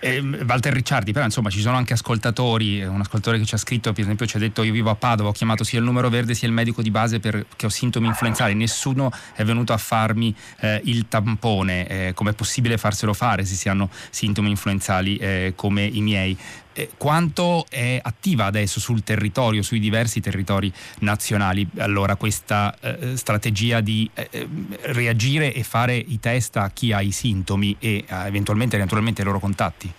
Eh, 0.01 0.21
Walter 0.21 0.73
Ricciardi, 0.73 1.13
però 1.13 1.25
insomma 1.25 1.49
ci 1.49 1.61
sono 1.61 1.77
anche 1.77 1.95
ascoltatori, 1.95 2.83
un 2.83 3.01
ascoltatore 3.01 3.39
che 3.39 3.45
ci 3.45 3.55
ha 3.55 3.59
scritto, 3.59 3.93
per 3.93 4.03
esempio 4.03 4.27
ci 4.27 4.37
ha 4.37 4.41
detto 4.41 4.63
io 4.63 4.73
vivo 4.73 4.91
a 4.91 4.95
Padova, 4.95 5.31
ho 5.31 5.33
chiamato 5.33 5.65
sia 5.65 5.79
il 5.79 5.85
numero 5.85 6.09
verde 6.09 6.35
sia 6.35 6.47
il 6.49 6.55
medico 6.55 6.83
di 6.83 6.91
base 6.91 7.19
perché 7.19 7.67
ho 7.67 7.71
sintomi 7.71 8.07
influenzali, 8.07 8.55
nessuno 8.55 9.11
è 9.35 9.45
venuto 9.45 9.73
a 9.73 9.79
farmi 9.79 10.35
eh, 10.61 10.81
il 10.85 11.09
tampone, 11.09 11.89
eh, 11.89 12.13
com'è 12.15 12.35
possibile 12.35 12.77
farselo 12.77 13.15
fare 13.15 13.45
se 13.45 13.55
si 13.55 13.69
hanno 13.69 13.89
sintomi 14.11 14.51
influenzali 14.51 15.17
eh, 15.17 15.53
come 15.57 15.85
i 15.85 16.01
miei? 16.01 16.37
Eh, 16.77 16.91
quanto 16.97 17.65
è 17.71 17.99
attiva 18.01 18.45
adesso 18.45 18.79
sul 18.81 19.03
territorio, 19.03 19.63
sui 19.63 19.81
diversi 19.81 20.21
territori 20.21 20.71
nazionali, 21.01 21.67
allora 21.79 22.17
questa 22.17 22.77
eh, 22.79 23.17
strategia 23.17 23.81
di 23.81 24.09
eh, 24.13 24.29
eh, 24.31 24.49
reagire 24.83 25.55
e 25.55 25.63
fare 25.63 25.97
i 25.97 26.21
test 26.21 26.57
a 26.57 26.71
chi 26.71 26.93
ha 26.93 27.01
i 27.01 27.13
sintomi 27.13 27.77
e 27.79 28.05
eventualmente, 28.09 28.77
eventualmente 28.77 29.23
ai 29.23 29.27
loro 29.27 29.41
contatti? 29.41 29.91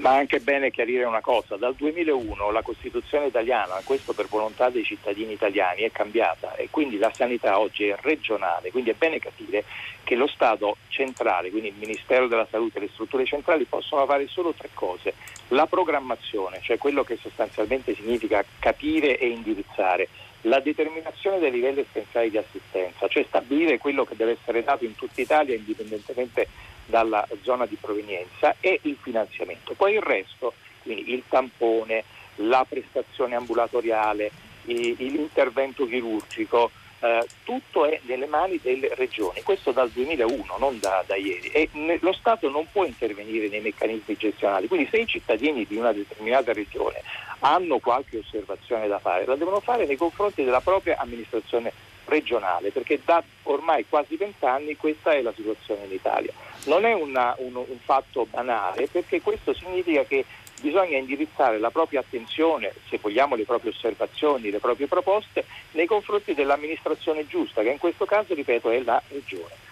Ma 0.00 0.14
anche 0.14 0.40
bene 0.40 0.70
chiarire 0.70 1.04
una 1.04 1.20
cosa, 1.20 1.56
dal 1.56 1.74
2001 1.74 2.50
la 2.50 2.62
Costituzione 2.62 3.26
italiana, 3.26 3.82
questo 3.84 4.14
per 4.14 4.28
volontà 4.28 4.70
dei 4.70 4.82
cittadini 4.82 5.34
italiani, 5.34 5.82
è 5.82 5.92
cambiata 5.92 6.54
e 6.54 6.68
quindi 6.70 6.96
la 6.96 7.12
sanità 7.14 7.58
oggi 7.58 7.86
è 7.86 7.96
regionale, 8.00 8.70
quindi 8.70 8.88
è 8.88 8.94
bene 8.94 9.18
capire 9.18 9.62
che 10.02 10.14
lo 10.14 10.26
Stato 10.26 10.78
centrale, 10.88 11.50
quindi 11.50 11.68
il 11.68 11.74
Ministero 11.76 12.28
della 12.28 12.46
Salute 12.50 12.78
e 12.78 12.80
le 12.80 12.88
strutture 12.94 13.26
centrali 13.26 13.64
possono 13.64 14.06
fare 14.06 14.26
solo 14.26 14.54
tre 14.54 14.70
cose, 14.72 15.12
la 15.48 15.66
programmazione, 15.66 16.60
cioè 16.62 16.78
quello 16.78 17.04
che 17.04 17.18
sostanzialmente 17.20 17.94
significa 17.94 18.42
capire 18.58 19.18
e 19.18 19.28
indirizzare, 19.28 20.08
la 20.44 20.60
determinazione 20.60 21.38
dei 21.38 21.50
livelli 21.50 21.80
essenziali 21.80 22.30
di 22.30 22.38
assistenza, 22.38 23.06
cioè 23.06 23.24
stabilire 23.28 23.76
quello 23.76 24.04
che 24.04 24.16
deve 24.16 24.38
essere 24.40 24.64
dato 24.64 24.86
in 24.86 24.94
tutta 24.94 25.20
Italia 25.20 25.54
indipendentemente 25.54 26.48
dalla 26.90 27.26
zona 27.42 27.64
di 27.64 27.76
provenienza 27.80 28.56
e 28.60 28.80
il 28.82 28.98
finanziamento. 29.00 29.72
Poi 29.74 29.94
il 29.94 30.02
resto, 30.02 30.52
quindi 30.82 31.12
il 31.12 31.22
tampone, 31.28 32.04
la 32.36 32.66
prestazione 32.68 33.34
ambulatoriale, 33.36 34.30
l'intervento 34.64 35.86
chirurgico, 35.86 36.70
eh, 37.00 37.26
tutto 37.44 37.86
è 37.86 37.98
nelle 38.04 38.26
mani 38.26 38.60
delle 38.62 38.94
regioni, 38.94 39.42
questo 39.42 39.72
dal 39.72 39.88
2001, 39.88 40.56
non 40.58 40.78
da, 40.78 41.02
da 41.06 41.16
ieri. 41.16 41.48
E 41.48 41.68
ne, 41.72 41.98
lo 42.02 42.12
Stato 42.12 42.50
non 42.50 42.66
può 42.70 42.84
intervenire 42.84 43.48
nei 43.48 43.60
meccanismi 43.60 44.16
gestionali, 44.16 44.68
quindi 44.68 44.88
se 44.90 44.98
i 44.98 45.06
cittadini 45.06 45.64
di 45.66 45.76
una 45.76 45.92
determinata 45.92 46.52
regione 46.52 47.02
hanno 47.40 47.78
qualche 47.78 48.18
osservazione 48.18 48.86
da 48.86 48.98
fare, 48.98 49.24
la 49.24 49.36
devono 49.36 49.60
fare 49.60 49.86
nei 49.86 49.96
confronti 49.96 50.44
della 50.44 50.60
propria 50.60 50.98
amministrazione 50.98 51.72
regionale, 52.04 52.70
perché 52.70 53.00
da 53.02 53.22
ormai 53.44 53.86
quasi 53.88 54.16
vent'anni 54.16 54.76
questa 54.76 55.12
è 55.12 55.22
la 55.22 55.32
situazione 55.34 55.84
in 55.84 55.92
Italia. 55.92 56.32
Non 56.64 56.84
è 56.84 56.92
una, 56.92 57.34
un, 57.38 57.54
un 57.56 57.78
fatto 57.84 58.26
banale, 58.30 58.86
perché 58.88 59.20
questo 59.20 59.54
significa 59.54 60.04
che 60.04 60.24
bisogna 60.60 60.98
indirizzare 60.98 61.58
la 61.58 61.70
propria 61.70 62.00
attenzione, 62.00 62.72
se 62.88 62.98
vogliamo 63.00 63.34
le 63.34 63.44
proprie 63.44 63.70
osservazioni, 63.70 64.50
le 64.50 64.58
proprie 64.58 64.86
proposte, 64.86 65.44
nei 65.72 65.86
confronti 65.86 66.34
dell'amministrazione 66.34 67.26
giusta, 67.26 67.62
che 67.62 67.70
in 67.70 67.78
questo 67.78 68.04
caso, 68.04 68.34
ripeto, 68.34 68.70
è 68.70 68.82
la 68.82 69.02
Regione. 69.08 69.68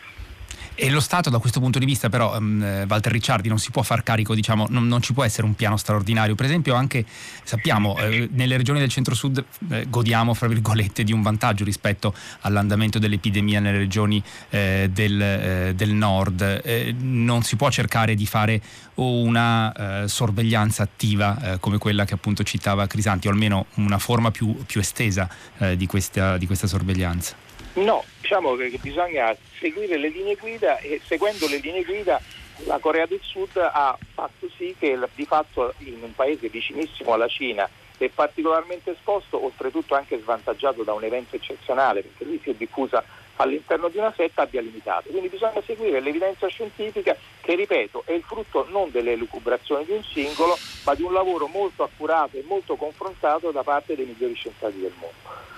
E 0.81 0.91
lo 0.91 1.01
Stato 1.01 1.29
da 1.29 1.39
questo 1.39 1.59
punto 1.59 1.81
di 1.81 1.85
vista 1.85 2.09
però, 2.09 2.39
um, 2.39 2.87
Walter 2.89 3.11
Ricciardi, 3.11 3.49
non 3.49 3.59
si 3.59 3.73
può 3.73 3.83
far 3.83 4.05
carico, 4.05 4.33
diciamo, 4.33 4.67
non, 4.69 4.87
non, 4.87 5.03
ci 5.03 5.13
può 5.13 5.25
essere 5.25 5.45
un 5.45 5.57
piano 5.57 5.77
straordinario. 5.77 6.37
Per 6.37 6.47
esempio 6.47 6.77
anche, 6.77 7.05
sappiamo, 7.43 7.99
eh, 7.99 8.29
nelle 8.31 8.57
regioni 8.57 8.79
del 8.79 8.89
centro-sud 8.89 9.45
eh, 9.71 9.87
godiamo, 9.89 10.35
fra 10.35 10.47
virgolette, 10.47 11.03
di 11.03 11.13
un 11.13 11.21
vantaggio 11.21 11.65
rispetto 11.65 12.15
all'andamento 12.43 13.01
dell'epidemia 13.01 13.59
nelle 13.59 13.79
regioni 13.79 14.23
eh, 14.51 14.89
del, 14.93 15.21
eh, 15.21 15.73
del, 15.75 15.91
nord. 15.91 16.43
Eh, 16.63 16.95
non 16.97 17.43
si 17.43 17.57
può 17.57 17.73
cercare 17.73 18.15
di 18.15 18.27
fare 18.27 18.63
una 18.95 19.73
eh, 20.05 20.09
sorveglianza 20.09 20.85
attiva 20.85 21.57
come 21.59 21.79
quella 21.79 22.05
che 22.05 22.15
appunto 22.15 22.45
citava 22.45 22.87
Crisanti, 22.87 23.27
o 23.27 23.33
almeno 23.33 23.67
una 23.75 23.99
forma 23.99 24.31
più, 24.31 24.57
più 24.65 24.81
estesa 24.81 25.29
di 25.75 25.87
questa, 25.87 26.39
di 26.39 26.47
questa 26.47 26.69
sorveglianza. 26.69 27.48
No, 27.85 28.05
diciamo 28.21 28.57
che 28.57 28.77
bisogna 28.81 29.35
seguire 29.59 29.97
le 29.99 30.09
linee 30.09 30.35
guida 30.35 30.79
e 30.79 31.01
seguendo 31.05 31.47
le 31.47 31.59
linee 31.59 31.85
guida 31.85 32.21
la 32.65 32.79
Corea 32.79 33.07
del 33.07 33.21
Sud 33.23 33.57
ha 33.57 33.97
fatto 34.15 34.49
sì 34.57 34.75
che 34.77 34.99
di 35.15 35.25
fatto 35.25 35.73
in 35.79 36.03
un 36.03 36.13
paese 36.13 36.49
vicinissimo 36.49 37.13
alla 37.13 37.29
Cina 37.29 37.69
è 37.97 38.09
particolarmente 38.09 38.93
esposto, 38.93 39.43
oltretutto 39.45 39.95
anche 39.95 40.21
svantaggiato 40.21 40.83
da 40.83 40.93
un 40.93 41.05
evento 41.05 41.37
eccezionale 41.37 42.03
perché 42.03 42.25
lui 42.25 42.41
si 42.43 42.51
è 42.51 42.55
diffusa 42.55 43.05
all'interno 43.37 43.89
di 43.89 43.99
una 43.99 44.13
setta 44.17 44.43
abbia 44.43 44.61
limitato. 44.61 45.11
Quindi 45.11 45.29
bisogna 45.29 45.63
seguire 45.65 46.01
l'evidenza 46.01 46.49
scientifica 46.49 47.17
che, 47.41 47.55
ripeto, 47.55 48.03
è 48.07 48.13
il 48.13 48.23
frutto 48.23 48.67
non 48.71 48.91
delle 48.91 49.15
lucubrazioni 49.15 49.85
di 49.85 49.93
un 49.93 50.03
singolo, 50.03 50.59
ma 50.85 50.95
di 50.95 51.03
un 51.03 51.13
lavoro 51.13 51.47
molto 51.47 51.85
accurato 51.85 52.37
e 52.37 52.45
molto 52.45 52.75
confrontato 52.75 53.53
da 53.53 53.63
parte 53.63 53.95
dei 53.95 54.07
migliori 54.07 54.35
scienziati 54.35 54.81
del 54.81 54.93
mondo. 54.99 55.58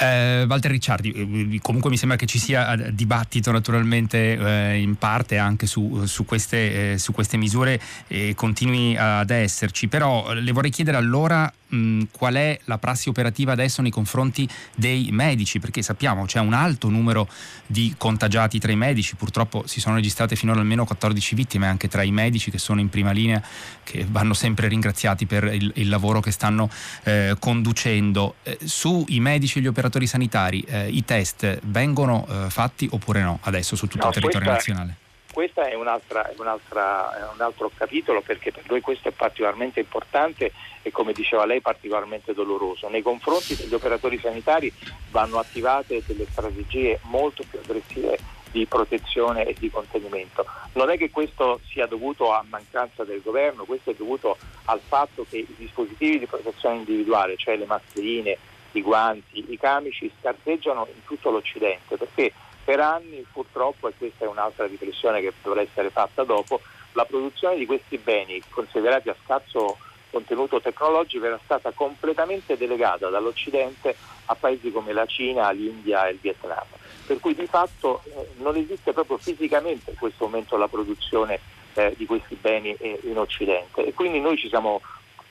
Eh, 0.00 0.44
Walter 0.48 0.70
Ricciardi, 0.70 1.10
eh, 1.10 1.58
comunque 1.60 1.90
mi 1.90 1.96
sembra 1.96 2.16
che 2.16 2.26
ci 2.26 2.38
sia 2.38 2.72
eh, 2.72 2.94
dibattito 2.94 3.50
naturalmente 3.50 4.38
eh, 4.38 4.80
in 4.80 4.94
parte 4.94 5.38
anche 5.38 5.66
su, 5.66 6.04
su, 6.06 6.24
queste, 6.24 6.92
eh, 6.92 6.98
su 6.98 7.12
queste, 7.12 7.36
misure 7.36 7.80
e 8.06 8.34
continui 8.36 8.96
ad 8.96 9.30
esserci, 9.30 9.88
però 9.88 10.32
le 10.32 10.52
vorrei 10.52 10.70
chiedere 10.70 10.96
allora 10.96 11.52
mh, 11.68 12.02
qual 12.10 12.34
è 12.34 12.58
la 12.64 12.78
prassi 12.78 13.08
operativa 13.08 13.52
adesso 13.52 13.82
nei 13.82 13.90
confronti 13.90 14.48
dei 14.74 15.08
medici, 15.10 15.58
perché 15.58 15.82
sappiamo 15.82 16.24
c'è 16.24 16.40
un 16.40 16.52
alto 16.52 16.88
numero 16.88 17.28
di 17.66 17.94
contagiati 17.96 18.58
tra 18.58 18.72
i 18.72 18.76
medici, 18.76 19.16
purtroppo 19.16 19.66
si 19.66 19.80
sono 19.80 19.96
registrate 19.96 20.36
finora 20.36 20.60
almeno 20.60 20.84
14 20.84 21.34
vittime 21.34 21.66
anche 21.66 21.88
tra 21.88 22.02
i 22.02 22.10
medici 22.10 22.50
che 22.50 22.58
sono 22.58 22.80
in 22.80 22.88
prima 22.88 23.10
linea, 23.10 23.42
che 23.84 24.06
vanno 24.08 24.34
sempre 24.34 24.68
ringraziati 24.68 25.26
per 25.26 25.44
il, 25.44 25.72
il 25.74 25.88
lavoro 25.88 26.20
che 26.20 26.30
stanno 26.30 26.70
eh, 27.04 27.36
conducendo. 27.38 28.36
Eh, 28.42 28.58
sui 28.64 29.20
medici 29.20 29.58
e 29.58 29.62
gli 29.62 29.66
operatori 29.66 30.06
sanitari 30.06 30.60
eh, 30.60 30.88
i 30.88 31.04
test 31.04 31.60
vengono 31.64 32.26
eh, 32.28 32.50
fatti 32.50 32.88
oppure 32.90 33.22
no 33.22 33.38
adesso 33.42 33.76
su 33.76 33.86
tutto 33.86 34.04
no, 34.04 34.08
il 34.08 34.14
territorio 34.14 34.50
questa, 34.50 34.72
nazionale? 34.72 35.06
Questa 35.38 35.68
è, 35.68 35.74
un'altra, 35.74 36.30
è, 36.30 36.34
un'altra, 36.36 37.16
è 37.16 37.32
un 37.32 37.40
altro 37.40 37.70
capitolo 37.72 38.22
perché 38.22 38.50
per 38.50 38.64
noi 38.66 38.80
questo 38.80 39.06
è 39.06 39.12
particolarmente 39.12 39.78
importante 39.78 40.50
e 40.82 40.90
come 40.90 41.12
diceva 41.12 41.46
lei 41.46 41.60
particolarmente 41.60 42.34
doloroso. 42.34 42.88
Nei 42.88 43.02
confronti 43.02 43.54
degli 43.54 43.72
operatori 43.72 44.18
sanitari 44.18 44.72
vanno 45.12 45.38
attivate 45.38 46.02
delle 46.04 46.26
strategie 46.28 46.98
molto 47.02 47.44
più 47.48 47.60
aggressive 47.60 48.18
di 48.50 48.66
protezione 48.66 49.44
e 49.44 49.54
di 49.56 49.70
contenimento. 49.70 50.44
Non 50.72 50.90
è 50.90 50.98
che 50.98 51.08
questo 51.08 51.60
sia 51.68 51.86
dovuto 51.86 52.32
a 52.32 52.44
mancanza 52.48 53.04
del 53.04 53.22
governo, 53.22 53.62
questo 53.62 53.90
è 53.90 53.94
dovuto 53.94 54.36
al 54.64 54.80
fatto 54.84 55.24
che 55.30 55.36
i 55.36 55.54
dispositivi 55.56 56.18
di 56.18 56.26
protezione 56.26 56.78
individuale, 56.78 57.36
cioè 57.36 57.56
le 57.56 57.66
mascherine, 57.66 58.36
i 58.72 58.82
guanti, 58.82 59.44
i 59.52 59.56
camici, 59.56 60.10
scarseggiano 60.18 60.88
in 60.92 61.04
tutto 61.04 61.30
l'Occidente 61.30 61.96
perché 61.96 62.32
per 62.68 62.80
anni 62.80 63.24
purtroppo, 63.32 63.88
e 63.88 63.94
questa 63.96 64.26
è 64.26 64.28
un'altra 64.28 64.66
riflessione 64.66 65.22
che 65.22 65.32
dovrà 65.42 65.62
essere 65.62 65.88
fatta 65.88 66.22
dopo, 66.22 66.60
la 66.92 67.06
produzione 67.06 67.56
di 67.56 67.64
questi 67.64 67.96
beni 67.96 68.42
considerati 68.50 69.08
a 69.08 69.16
scarso 69.24 69.78
contenuto 70.10 70.60
tecnologico 70.60 71.24
era 71.24 71.40
stata 71.42 71.70
completamente 71.70 72.58
delegata 72.58 73.08
dall'Occidente 73.08 73.96
a 74.26 74.34
paesi 74.34 74.70
come 74.70 74.92
la 74.92 75.06
Cina, 75.06 75.50
l'India 75.50 76.08
e 76.08 76.12
il 76.12 76.18
Vietnam. 76.20 76.66
Per 77.06 77.18
cui 77.20 77.34
di 77.34 77.46
fatto 77.46 78.02
eh, 78.04 78.28
non 78.36 78.54
esiste 78.56 78.92
proprio 78.92 79.16
fisicamente 79.16 79.92
in 79.92 79.96
questo 79.96 80.26
momento 80.26 80.58
la 80.58 80.68
produzione 80.68 81.40
eh, 81.72 81.94
di 81.96 82.04
questi 82.04 82.34
beni 82.34 82.74
eh, 82.74 83.00
in 83.04 83.16
Occidente 83.16 83.82
e 83.82 83.94
quindi 83.94 84.20
noi 84.20 84.36
ci 84.36 84.50
siamo 84.50 84.82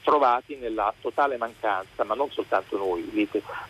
trovati 0.07 0.55
nella 0.55 0.93
totale 1.01 1.35
mancanza, 1.35 2.05
ma 2.05 2.15
non 2.15 2.31
soltanto 2.31 2.77
noi. 2.77 3.11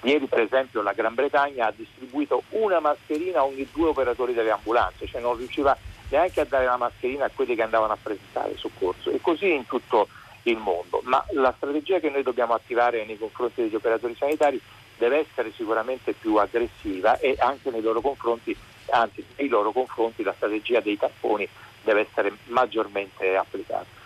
Ieri 0.04 0.28
per 0.28 0.42
esempio 0.42 0.84
la 0.84 0.94
Gran 0.94 1.16
Bretagna 1.16 1.66
ha 1.66 1.74
distribuito 1.76 2.44
una 2.50 2.80
mascherina 2.80 3.40
a 3.40 3.46
ogni 3.46 3.68
due 3.74 3.88
operatori 3.88 4.36
delle 4.36 4.52
ambulanze, 4.52 5.08
cioè 5.08 5.20
non 5.20 5.36
riusciva 5.36 5.76
neanche 6.10 6.42
a 6.42 6.46
dare 6.46 6.66
la 6.66 6.78
mascherina 6.78 7.26
a 7.26 7.32
quelli 7.34 7.56
che 7.56 7.64
andavano 7.64 7.94
a 7.94 7.98
presentare 8.00 8.56
soccorso 8.56 9.10
e 9.10 9.20
così 9.20 9.52
in 9.52 9.66
tutto 9.66 10.10
il 10.44 10.58
mondo, 10.58 11.02
ma 11.06 11.26
la 11.32 11.52
strategia 11.58 11.98
che 11.98 12.12
noi 12.12 12.22
dobbiamo 12.22 12.54
attivare 12.54 13.04
nei 13.04 13.18
confronti 13.18 13.64
degli 13.64 13.76
operatori 13.76 14.16
sanitari 14.16 14.62
deve 14.96 15.26
essere 15.28 15.52
sicuramente 15.56 16.14
più 16.14 16.36
aggressiva 16.36 17.18
e 17.18 17.36
anche 17.40 17.72
nei 17.72 17.82
loro 17.82 18.00
confronti, 18.00 18.56
anzi 18.92 19.26
nei 19.38 19.48
loro 19.48 19.72
confronti 19.72 20.22
la 20.22 20.34
strategia 20.36 20.82
dei 20.82 21.00
tapponi 21.00 21.50
deve 21.84 22.02
essere 22.08 22.32
maggiormente 22.46 23.36
applicata. 23.36 23.97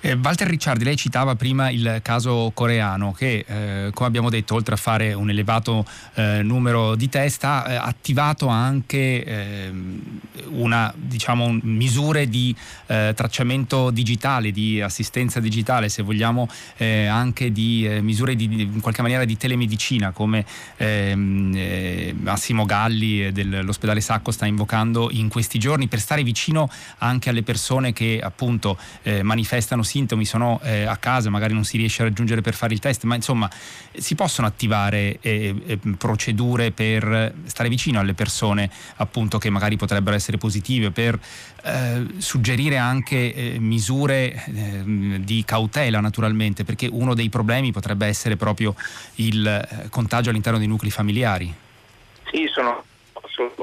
Eh, 0.00 0.14
Walter 0.14 0.48
Ricciardi, 0.48 0.84
lei 0.84 0.96
citava 0.96 1.34
prima 1.36 1.70
il 1.70 2.00
caso 2.02 2.50
coreano 2.54 3.12
che, 3.12 3.44
eh, 3.46 3.90
come 3.92 4.08
abbiamo 4.08 4.30
detto, 4.30 4.54
oltre 4.54 4.74
a 4.74 4.76
fare 4.76 5.12
un 5.12 5.30
elevato 5.30 5.84
eh, 6.14 6.42
numero 6.42 6.94
di 6.94 7.08
test, 7.08 7.44
ha 7.44 7.64
eh, 7.68 7.74
attivato 7.74 8.48
anche 8.48 9.24
ehm, 9.24 10.20
una, 10.50 10.92
diciamo, 10.96 11.58
misure 11.62 12.28
di 12.28 12.54
eh, 12.86 13.12
tracciamento 13.14 13.90
digitale, 13.90 14.50
di 14.50 14.80
assistenza 14.80 15.40
digitale, 15.40 15.88
se 15.88 16.02
vogliamo, 16.02 16.48
eh, 16.78 17.06
anche 17.06 17.52
di 17.52 17.88
misure 18.00 18.34
di, 18.34 18.44
in 18.44 18.80
qualche 18.80 19.02
maniera 19.02 19.24
di 19.24 19.36
telemedicina, 19.36 20.10
come 20.10 20.44
ehm, 20.76 22.16
Massimo 22.20 22.64
Galli 22.64 23.30
dell'ospedale 23.32 24.00
Sacco 24.00 24.30
sta 24.30 24.46
invocando 24.46 25.10
in 25.10 25.28
questi 25.28 25.58
giorni, 25.58 25.88
per 25.88 26.00
stare 26.00 26.22
vicino 26.22 26.68
anche 26.98 27.30
alle 27.30 27.42
persone 27.42 27.92
che 27.92 28.20
appunto 28.22 28.78
manifestano 29.22 29.81
sono 29.82 29.84
sintomi, 29.84 30.24
sono 30.24 30.60
eh, 30.62 30.84
a 30.84 30.96
casa, 30.96 31.28
magari 31.30 31.52
non 31.52 31.64
si 31.64 31.76
riesce 31.76 32.02
a 32.02 32.04
raggiungere 32.06 32.40
per 32.40 32.54
fare 32.54 32.72
il 32.72 32.80
test, 32.80 33.04
ma 33.04 33.14
insomma 33.14 33.50
si 33.92 34.14
possono 34.14 34.46
attivare 34.46 35.18
eh, 35.20 35.54
eh, 35.66 35.78
procedure 35.98 36.70
per 36.70 37.34
stare 37.44 37.68
vicino 37.68 38.00
alle 38.00 38.14
persone 38.14 38.70
appunto 38.96 39.38
che 39.38 39.50
magari 39.50 39.76
potrebbero 39.76 40.16
essere 40.16 40.38
positive, 40.38 40.90
per 40.90 41.18
eh, 41.62 42.06
suggerire 42.18 42.78
anche 42.78 43.34
eh, 43.34 43.58
misure 43.58 44.44
ehm, 44.46 45.16
di 45.18 45.42
cautela 45.44 46.00
naturalmente, 46.00 46.64
perché 46.64 46.88
uno 46.90 47.14
dei 47.14 47.28
problemi 47.28 47.72
potrebbe 47.72 48.06
essere 48.06 48.36
proprio 48.36 48.74
il 49.16 49.88
contagio 49.90 50.30
all'interno 50.30 50.58
dei 50.58 50.68
nuclei 50.68 50.90
familiari. 50.90 51.54
Sì, 52.30 52.48
sono 52.52 52.84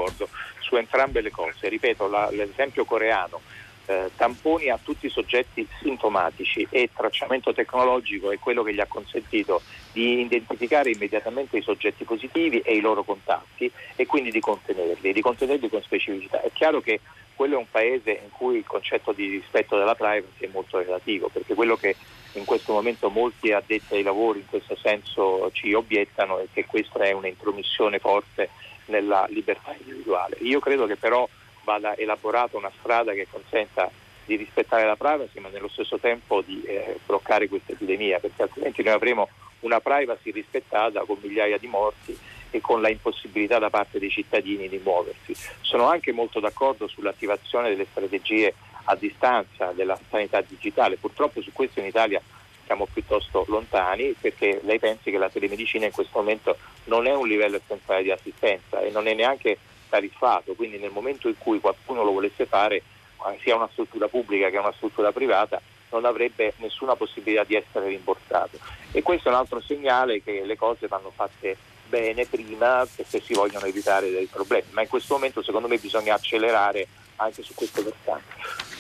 d'accordo 0.10 0.30
su 0.60 0.76
entrambe 0.76 1.22
le 1.22 1.32
cose. 1.32 1.70
Ripeto, 1.70 2.08
la, 2.08 2.30
l'esempio 2.32 2.86
coreano, 2.86 3.42
eh, 3.90 4.12
tamponi 4.16 4.70
a 4.70 4.80
tutti 4.82 5.08
i 5.08 5.10
soggetti 5.10 5.68
sintomatici 5.82 6.68
e 6.70 6.92
tracciamento 6.96 7.54
tecnologico 7.54 8.30
è 8.30 8.38
quello 8.38 8.62
che 8.62 8.72
gli 8.72 8.80
ha 8.80 8.86
consentito 8.86 9.64
di 9.92 10.22
identificare 10.22 10.92
immediatamente 10.92 11.58
i 11.58 11.64
soggetti 11.64 12.04
positivi 12.04 12.60
e 12.60 12.76
i 12.76 12.82
loro 12.82 13.04
contatti 13.04 13.72
e 13.96 14.06
quindi 14.06 14.30
di 14.30 14.40
contenerli, 14.40 15.12
di 15.12 15.22
contenerli 15.22 15.70
con 15.70 15.82
specificità. 15.82 16.40
È 16.40 16.52
chiaro 16.54 16.82
che 16.82 17.00
quello 17.34 17.56
è 17.56 17.58
un 17.58 17.70
paese 17.72 18.12
in 18.12 18.30
cui 18.32 18.58
il 18.58 18.66
concetto 18.68 19.12
di 19.12 19.28
rispetto 19.28 19.76
della 19.76 19.96
privacy 19.96 20.46
è 20.46 20.50
molto 20.52 20.78
relativo, 20.78 21.30
perché 21.30 21.56
quello 21.56 21.76
che 21.76 21.96
in 22.34 22.46
questo 22.46 22.74
momento 22.74 23.10
molti 23.10 23.52
addetti 23.52 23.96
ai 23.96 24.04
lavori 24.04 24.40
in 24.40 24.46
questo 24.46 24.76
senso 24.76 25.50
ci 25.52 25.74
obiettano 25.74 26.38
è 26.38 26.46
che 26.54 26.66
questa 26.66 27.00
è 27.00 27.12
un'intromissione 27.12 27.98
forte 27.98 28.50
nella 28.86 29.26
libertà 29.30 29.74
individuale. 29.76 30.38
Io 30.42 30.60
credo 30.60 30.86
che 30.86 30.96
però 30.96 31.28
vada 31.64 31.96
elaborata 31.96 32.58
una 32.58 32.72
strada 32.80 33.14
che 33.14 33.28
consenta 33.30 33.90
di 34.26 34.36
rispettare 34.36 34.86
la 34.86 34.96
privacy 34.96 35.40
ma 35.40 35.50
nello 35.50 35.70
stesso 35.70 35.98
tempo 35.98 36.42
di 36.42 36.62
eh, 36.64 37.00
bloccare 37.06 37.48
questa 37.48 37.72
epidemia 37.72 38.20
perché 38.20 38.44
altrimenti 38.44 38.84
noi 38.84 38.94
avremo 38.94 39.30
una 39.62 39.80
privacy 39.80 40.32
rispettata 40.32 41.02
con 41.02 41.18
migliaia 41.22 41.58
di 41.58 41.68
morti 41.68 42.18
e 42.52 42.62
con 42.62 42.82
la 42.82 42.90
impossibilità 42.90 43.60
da 43.60 43.70
parte 43.70 44.00
dei 44.00 44.10
cittadini 44.10 44.68
di 44.70 44.80
muoversi. 44.84 45.36
Sono 45.62 45.88
anche 45.88 46.12
molto 46.12 46.40
d'accordo 46.40 46.88
sull'attivazione 46.88 47.70
delle 47.70 47.86
strategie 47.90 48.54
a 48.86 48.96
distanza 48.96 49.72
della 49.74 50.00
sanità 50.10 50.42
digitale, 50.42 50.98
purtroppo 50.98 51.42
su 51.42 51.52
questo 51.52 51.80
in 51.80 51.86
Italia 51.86 52.22
siamo 52.66 52.88
piuttosto 52.92 53.46
lontani 53.48 54.16
perché 54.20 54.62
lei 54.64 54.78
pensi 54.78 55.10
che 55.10 55.18
la 55.18 55.30
telemedicina 55.30 55.86
in 55.86 55.92
questo 55.92 56.20
momento 56.20 56.56
non 56.86 57.08
è 57.08 57.16
un 57.16 57.28
livello 57.28 57.58
essenziale 57.58 58.04
di 58.04 58.12
assistenza 58.12 58.80
e 58.82 58.92
non 58.92 59.08
è 59.08 59.16
neanche 59.16 59.58
tariffato, 59.90 60.54
quindi 60.54 60.78
nel 60.78 60.92
momento 60.92 61.28
in 61.28 61.38
cui 61.38 61.60
qualcuno 61.60 62.04
lo 62.04 62.12
volesse 62.12 62.46
fare, 62.46 62.76
eh, 62.76 63.40
sia 63.42 63.56
una 63.56 63.70
struttura 63.72 64.08
pubblica 64.08 64.50
che 64.50 64.58
una 64.58 64.74
struttura 64.74 65.12
privata, 65.12 65.62
non 65.92 66.06
avrebbe 66.06 66.54
nessuna 66.58 66.96
possibilità 66.96 67.44
di 67.44 67.56
essere 67.56 67.88
rimborsato. 67.88 68.60
E 68.92 69.02
questo 69.02 69.30
è 69.30 69.32
un 69.32 69.38
altro 69.38 69.60
segnale 69.60 70.22
che 70.24 70.44
le 70.46 70.56
cose 70.56 70.88
vanno 70.88 71.12
fatte 71.14 71.58
bene 71.88 72.26
prima 72.26 72.88
perché 72.96 73.20
si 73.20 73.34
vogliono 73.34 73.66
evitare 73.66 74.12
dei 74.12 74.28
problemi, 74.28 74.68
ma 74.72 74.82
in 74.82 74.88
questo 74.88 75.16
momento 75.16 75.42
secondo 75.42 75.68
me 75.68 75.78
bisogna 75.78 76.14
accelerare 76.14 76.88
anche 77.18 77.42
su 77.42 77.54
questo 77.56 77.84
versante. 77.84 78.79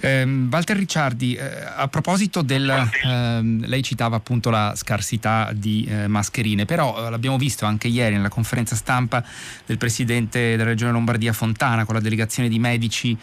Eh, 0.00 0.24
Walter 0.24 0.76
Ricciardi, 0.76 1.34
eh, 1.34 1.64
a 1.76 1.88
proposito 1.88 2.42
del, 2.42 2.68
eh, 2.70 3.40
lei 3.42 3.82
citava 3.82 4.16
appunto 4.16 4.48
la 4.50 4.74
scarsità 4.76 5.50
di 5.52 5.84
eh, 5.88 6.06
mascherine, 6.06 6.64
però 6.66 7.06
eh, 7.06 7.10
l'abbiamo 7.10 7.36
visto 7.36 7.66
anche 7.66 7.88
ieri 7.88 8.14
nella 8.14 8.28
conferenza 8.28 8.76
stampa 8.76 9.24
del 9.66 9.76
presidente 9.76 10.50
della 10.50 10.64
regione 10.64 10.92
Lombardia 10.92 11.32
Fontana 11.32 11.84
con 11.84 11.94
la 11.94 12.00
delegazione 12.00 12.48
di 12.48 12.58
medici 12.58 13.16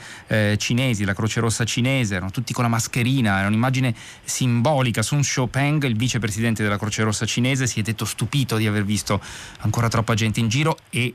cinesi, 0.58 1.05
la 1.05 1.13
Croce 1.13 1.39
Rossa 1.39 1.63
cinese, 1.63 2.15
erano 2.15 2.32
tutti 2.32 2.53
con 2.53 2.63
la 2.63 2.70
mascherina, 2.70 3.39
era 3.39 3.48
un'immagine 3.48 3.94
simbolica. 4.24 5.01
Sun 5.01 5.22
Xiaopeng, 5.22 5.84
il 5.84 5.96
vicepresidente 5.96 6.63
della 6.63 6.77
Croce 6.77 7.03
Rossa 7.03 7.25
cinese, 7.25 7.67
si 7.67 7.79
è 7.79 7.84
detto 7.84 8.05
stupito 8.05 8.58
di 8.58 8.67
aver 8.67 8.84
visto 8.84 9.22
ancora 9.60 9.88
troppa 9.88 10.13
gente 10.13 10.39
in 10.39 10.50
giro 10.50 10.77
e 10.89 11.13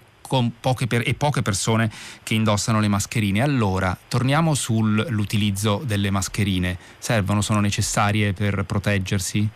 poche 0.60 0.86
per, 0.86 1.02
e 1.04 1.14
poche 1.14 1.42
persone 1.42 1.90
che 2.22 2.34
indossano 2.34 2.80
le 2.80 2.88
mascherine. 2.88 3.42
Allora, 3.42 3.96
torniamo 4.08 4.54
sull'utilizzo 4.54 5.82
delle 5.84 6.10
mascherine. 6.10 6.78
Servono, 6.98 7.40
sono 7.40 7.60
necessarie 7.60 8.32
per 8.32 8.64
proteggersi? 8.64 9.48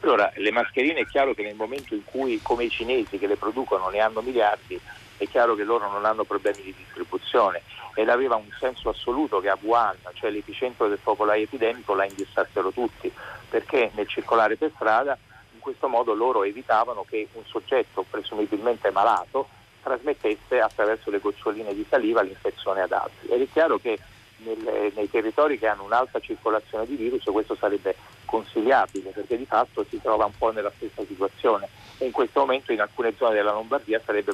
Allora, 0.00 0.32
le 0.36 0.50
mascherine 0.50 1.00
è 1.00 1.06
chiaro 1.06 1.32
che 1.32 1.42
nel 1.42 1.54
momento 1.54 1.94
in 1.94 2.04
cui, 2.04 2.40
come 2.42 2.64
i 2.64 2.70
cinesi 2.70 3.18
che 3.18 3.26
le 3.26 3.36
producono, 3.36 3.88
ne 3.88 4.00
hanno 4.00 4.20
miliardi, 4.20 4.78
è 5.16 5.28
chiaro 5.28 5.54
che 5.54 5.62
loro 5.62 5.88
non 5.90 6.04
hanno 6.04 6.24
problemi 6.24 6.62
di 6.62 6.74
distribuzione 6.76 7.62
ed 7.94 8.08
aveva 8.08 8.36
un 8.36 8.48
senso 8.58 8.88
assoluto 8.88 9.40
che 9.40 9.48
a 9.48 9.58
Wuhan, 9.60 9.96
cioè 10.14 10.30
l'epicentro 10.30 10.88
del 10.88 10.98
popolaio 11.00 11.44
epidemico, 11.44 11.94
la 11.94 12.06
indossassero 12.06 12.72
tutti, 12.72 13.12
perché 13.48 13.90
nel 13.94 14.08
circolare 14.08 14.56
per 14.56 14.72
strada 14.74 15.16
in 15.54 15.60
questo 15.60 15.88
modo 15.88 16.14
loro 16.14 16.42
evitavano 16.42 17.04
che 17.08 17.28
un 17.34 17.44
soggetto 17.46 18.04
presumibilmente 18.08 18.90
malato 18.90 19.48
trasmettesse 19.82 20.60
attraverso 20.60 21.10
le 21.10 21.18
goccioline 21.18 21.74
di 21.74 21.84
saliva 21.88 22.22
l'infezione 22.22 22.82
ad 22.82 22.92
altri. 22.92 23.28
Ed 23.28 23.42
è 23.42 23.46
chiaro 23.52 23.78
che 23.78 23.98
nelle, 24.44 24.92
nei 24.94 25.10
territori 25.10 25.58
che 25.58 25.66
hanno 25.66 25.84
un'alta 25.84 26.20
circolazione 26.20 26.86
di 26.86 26.96
virus 26.96 27.24
questo 27.24 27.54
sarebbe 27.54 27.94
consigliabile 28.24 29.10
perché 29.10 29.36
di 29.36 29.46
fatto 29.46 29.84
si 29.88 30.00
trova 30.00 30.24
un 30.24 30.36
po' 30.36 30.50
nella 30.50 30.72
stessa 30.76 31.04
situazione 31.06 31.68
e 31.98 32.06
in 32.06 32.12
questo 32.12 32.40
momento 32.40 32.72
in 32.72 32.80
alcune 32.80 33.14
zone 33.16 33.34
della 33.34 33.52
Lombardia 33.52 34.00
sarebbe 34.04 34.32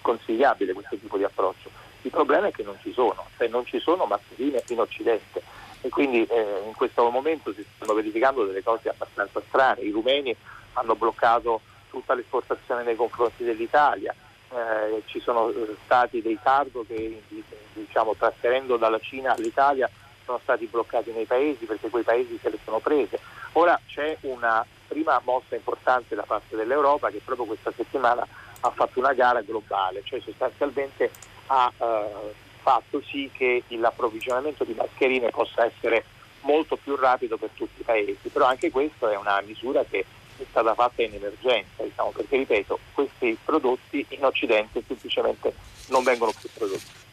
consigliabile 0.00 0.72
questo 0.72 0.96
tipo 0.96 1.16
di 1.16 1.24
approccio. 1.24 1.70
Il 2.02 2.10
problema 2.10 2.46
è 2.46 2.52
che 2.52 2.62
non 2.62 2.78
ci 2.80 2.92
sono, 2.92 3.26
cioè 3.36 3.48
non 3.48 3.64
ci 3.66 3.80
sono 3.80 4.04
mascherine 4.04 4.62
in 4.68 4.80
Occidente 4.80 5.42
e 5.80 5.88
quindi 5.88 6.24
eh, 6.24 6.62
in 6.66 6.74
questo 6.74 7.08
momento 7.10 7.52
si 7.52 7.64
stanno 7.74 7.94
verificando 7.94 8.44
delle 8.44 8.62
cose 8.62 8.88
abbastanza 8.88 9.42
strane. 9.48 9.80
I 9.80 9.90
rumeni 9.90 10.34
hanno 10.74 10.94
bloccato 10.94 11.60
tutta 11.90 12.14
l'esportazione 12.14 12.82
nei 12.82 12.96
confronti 12.96 13.44
dell'Italia. 13.44 14.14
Eh, 14.50 15.02
ci 15.06 15.20
sono 15.20 15.50
eh, 15.50 15.76
stati 15.84 16.22
dei 16.22 16.38
cargo 16.42 16.84
che 16.86 17.22
diciamo, 17.74 18.14
trasferendo 18.14 18.76
dalla 18.76 18.98
Cina 18.98 19.34
all'Italia 19.34 19.90
sono 20.24 20.40
stati 20.42 20.66
bloccati 20.66 21.10
nei 21.10 21.24
paesi 21.24 21.64
perché 21.64 21.88
quei 21.88 22.02
paesi 22.02 22.38
se 22.40 22.50
le 22.50 22.58
sono 22.64 22.78
prese. 22.80 23.18
Ora 23.52 23.80
c'è 23.86 24.16
una 24.22 24.64
prima 24.86 25.20
mossa 25.24 25.54
importante 25.54 26.14
da 26.14 26.22
parte 26.22 26.56
dell'Europa 26.56 27.10
che 27.10 27.20
proprio 27.24 27.46
questa 27.46 27.72
settimana 27.74 28.26
ha 28.60 28.70
fatto 28.70 28.98
una 28.98 29.12
gara 29.14 29.40
globale, 29.40 30.02
cioè 30.04 30.20
sostanzialmente 30.20 31.10
ha 31.46 31.72
eh, 31.76 32.34
fatto 32.60 33.00
sì 33.02 33.30
che 33.32 33.62
l'approvvigionamento 33.68 34.64
di 34.64 34.74
mascherine 34.74 35.30
possa 35.30 35.64
essere 35.64 36.04
molto 36.42 36.76
più 36.76 36.96
rapido 36.96 37.36
per 37.36 37.50
tutti 37.54 37.80
i 37.80 37.84
paesi, 37.84 38.28
però 38.28 38.46
anche 38.46 38.70
questa 38.70 39.10
è 39.10 39.16
una 39.16 39.40
misura 39.44 39.84
che 39.88 40.04
è 40.42 40.46
stata 40.48 40.74
fatta 40.74 41.02
in 41.02 41.14
emergenza, 41.14 41.82
diciamo, 41.82 42.10
perché 42.10 42.36
ripeto, 42.36 42.78
questi 42.94 43.36
prodotti 43.44 44.04
in 44.10 44.24
Occidente 44.24 44.82
semplicemente 44.86 45.54
non 45.88 46.02
vengono 46.02 46.32
più 46.38 46.48
prodotti. 46.52 47.06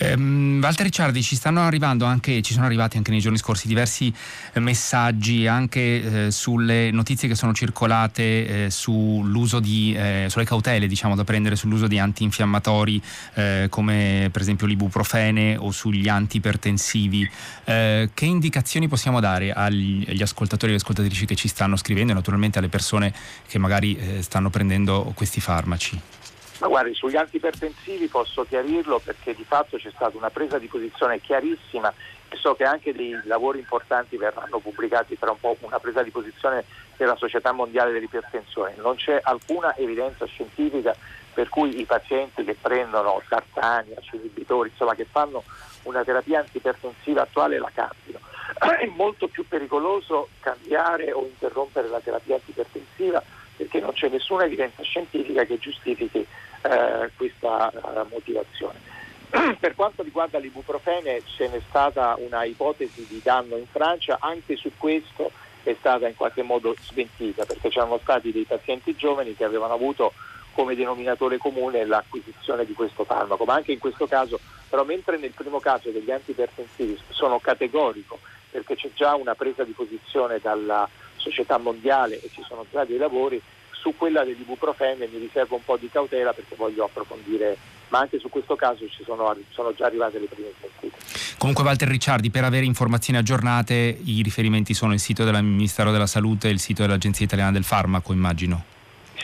Um, 0.00 0.60
Walter 0.62 0.84
Ricciardi, 0.84 1.22
ci 1.22 1.34
stanno 1.34 1.60
arrivando 1.62 2.04
anche, 2.04 2.40
ci 2.40 2.52
sono 2.52 2.66
arrivati 2.66 2.96
anche 2.96 3.10
nei 3.10 3.18
giorni 3.18 3.36
scorsi 3.36 3.66
diversi 3.66 4.12
eh, 4.52 4.60
messaggi 4.60 5.48
anche 5.48 6.26
eh, 6.26 6.30
sulle 6.30 6.92
notizie 6.92 7.26
che 7.26 7.34
sono 7.34 7.52
circolate 7.52 8.66
eh, 8.66 8.70
sull'uso 8.70 9.58
di, 9.58 9.94
eh, 9.96 10.26
sulle 10.28 10.44
cautele 10.44 10.86
diciamo, 10.86 11.16
da 11.16 11.24
prendere 11.24 11.56
sull'uso 11.56 11.88
di 11.88 11.98
antinfiammatori 11.98 13.02
eh, 13.34 13.66
come 13.70 14.28
per 14.30 14.42
esempio 14.42 14.68
l'ibuprofene 14.68 15.56
o 15.56 15.72
sugli 15.72 16.08
antipertensivi. 16.08 17.28
Eh, 17.64 18.10
che 18.14 18.24
indicazioni 18.24 18.86
possiamo 18.86 19.18
dare 19.18 19.52
agli, 19.52 20.06
agli, 20.08 20.22
ascoltatori 20.22 20.72
e 20.72 20.74
alle 20.74 20.82
ascoltatrici 20.82 21.26
che 21.26 21.34
ci 21.34 21.48
stanno 21.48 21.76
scrivendo 21.76 22.12
e 22.12 22.14
naturalmente 22.14 22.58
alle 22.58 22.68
persone 22.68 23.12
che 23.48 23.58
magari 23.58 23.98
stanno 24.20 24.48
prendendo 24.48 25.12
questi 25.14 25.40
farmaci? 25.40 26.17
Ma 26.58 26.66
guardi, 26.66 26.92
sugli 26.94 27.16
antipertensivi 27.16 28.08
posso 28.08 28.44
chiarirlo 28.44 28.98
perché 28.98 29.32
di 29.32 29.44
fatto 29.44 29.76
c'è 29.76 29.90
stata 29.94 30.16
una 30.16 30.30
presa 30.30 30.58
di 30.58 30.66
posizione 30.66 31.20
chiarissima 31.20 31.92
e 32.28 32.36
so 32.36 32.54
che 32.56 32.64
anche 32.64 32.92
dei 32.92 33.18
lavori 33.24 33.60
importanti 33.60 34.16
verranno 34.16 34.58
pubblicati 34.58 35.16
tra 35.16 35.30
un 35.30 35.38
po', 35.38 35.56
una 35.60 35.78
presa 35.78 36.02
di 36.02 36.10
posizione 36.10 36.64
della 36.96 37.14
Società 37.14 37.52
Mondiale 37.52 37.92
dell'Ipertensione. 37.92 38.74
Non 38.78 38.96
c'è 38.96 39.20
alcuna 39.22 39.76
evidenza 39.76 40.26
scientifica 40.26 40.94
per 41.32 41.48
cui 41.48 41.78
i 41.78 41.84
pazienti 41.84 42.42
che 42.42 42.56
prendono 42.60 43.22
sartani, 43.28 43.94
acidi 43.94 44.24
inibitori, 44.24 44.70
insomma 44.70 44.96
che 44.96 45.06
fanno 45.08 45.44
una 45.84 46.02
terapia 46.02 46.40
antipertensiva 46.40 47.22
attuale 47.22 47.58
la 47.60 47.70
cambino. 47.72 48.18
È 48.58 48.86
molto 48.96 49.28
più 49.28 49.46
pericoloso 49.46 50.30
cambiare 50.40 51.12
o 51.12 51.24
interrompere 51.24 51.86
la 51.86 52.00
terapia 52.00 52.34
antipertensiva 52.34 53.22
perché 53.56 53.80
non 53.80 53.92
c'è 53.92 54.08
nessuna 54.08 54.44
evidenza 54.44 54.82
scientifica 54.82 55.44
che 55.44 55.58
giustifichi 55.58 56.26
eh, 56.62 57.10
questa 57.16 57.70
uh, 57.72 58.06
motivazione. 58.10 58.96
per 59.60 59.74
quanto 59.74 60.02
riguarda 60.02 60.38
l'ibuprofene 60.38 61.22
ce 61.24 61.48
n'è 61.48 61.60
stata 61.68 62.16
una 62.18 62.44
ipotesi 62.44 63.06
di 63.06 63.20
danno 63.22 63.56
in 63.56 63.66
Francia, 63.66 64.16
anche 64.20 64.56
su 64.56 64.70
questo 64.76 65.30
è 65.62 65.76
stata 65.78 66.08
in 66.08 66.16
qualche 66.16 66.42
modo 66.42 66.74
smentita 66.80 67.44
perché 67.44 67.68
c'erano 67.68 67.98
stati 67.98 68.32
dei 68.32 68.44
pazienti 68.44 68.94
giovani 68.96 69.34
che 69.34 69.44
avevano 69.44 69.74
avuto 69.74 70.14
come 70.54 70.74
denominatore 70.74 71.36
comune 71.36 71.84
l'acquisizione 71.84 72.64
di 72.64 72.72
questo 72.72 73.04
farmaco, 73.04 73.44
ma 73.44 73.54
anche 73.54 73.72
in 73.72 73.78
questo 73.78 74.06
caso, 74.06 74.40
però 74.68 74.82
mentre 74.82 75.18
nel 75.18 75.32
primo 75.32 75.60
caso 75.60 75.90
degli 75.90 76.10
antipertensivi 76.10 76.98
sono 77.10 77.38
categorico 77.38 78.18
perché 78.50 78.76
c'è 78.76 78.90
già 78.94 79.14
una 79.14 79.34
presa 79.34 79.62
di 79.62 79.72
posizione 79.72 80.38
dalla 80.40 80.88
società 81.16 81.58
mondiale 81.58 82.20
e 82.20 82.30
ci 82.32 82.42
sono 82.42 82.64
già 82.70 82.84
dei 82.84 82.96
lavori 82.96 83.40
su 83.80 83.94
quella 83.96 84.24
dell'ibuprofene 84.24 85.08
mi 85.10 85.18
riservo 85.18 85.56
un 85.56 85.64
po' 85.64 85.76
di 85.76 85.88
cautela 85.90 86.32
perché 86.32 86.54
voglio 86.56 86.84
approfondire, 86.84 87.56
ma 87.88 88.00
anche 88.00 88.18
su 88.18 88.28
questo 88.28 88.56
caso 88.56 88.88
ci 88.88 89.02
sono, 89.04 89.36
sono 89.50 89.72
già 89.74 89.86
arrivate 89.86 90.18
le 90.18 90.26
prime 90.26 90.50
smentite. 90.58 90.96
Comunque 91.38 91.64
Walter 91.64 91.88
Ricciardi, 91.88 92.30
per 92.30 92.44
avere 92.44 92.64
informazioni 92.64 93.18
aggiornate 93.18 93.98
i 94.04 94.22
riferimenti 94.22 94.74
sono 94.74 94.92
il 94.92 95.00
sito 95.00 95.24
del 95.24 95.42
Ministero 95.42 95.90
della 95.92 96.06
Salute 96.06 96.48
e 96.48 96.52
il 96.52 96.58
sito 96.58 96.82
dell'Agenzia 96.82 97.24
Italiana 97.24 97.52
del 97.52 97.64
Farmaco, 97.64 98.12
immagino. 98.12 98.76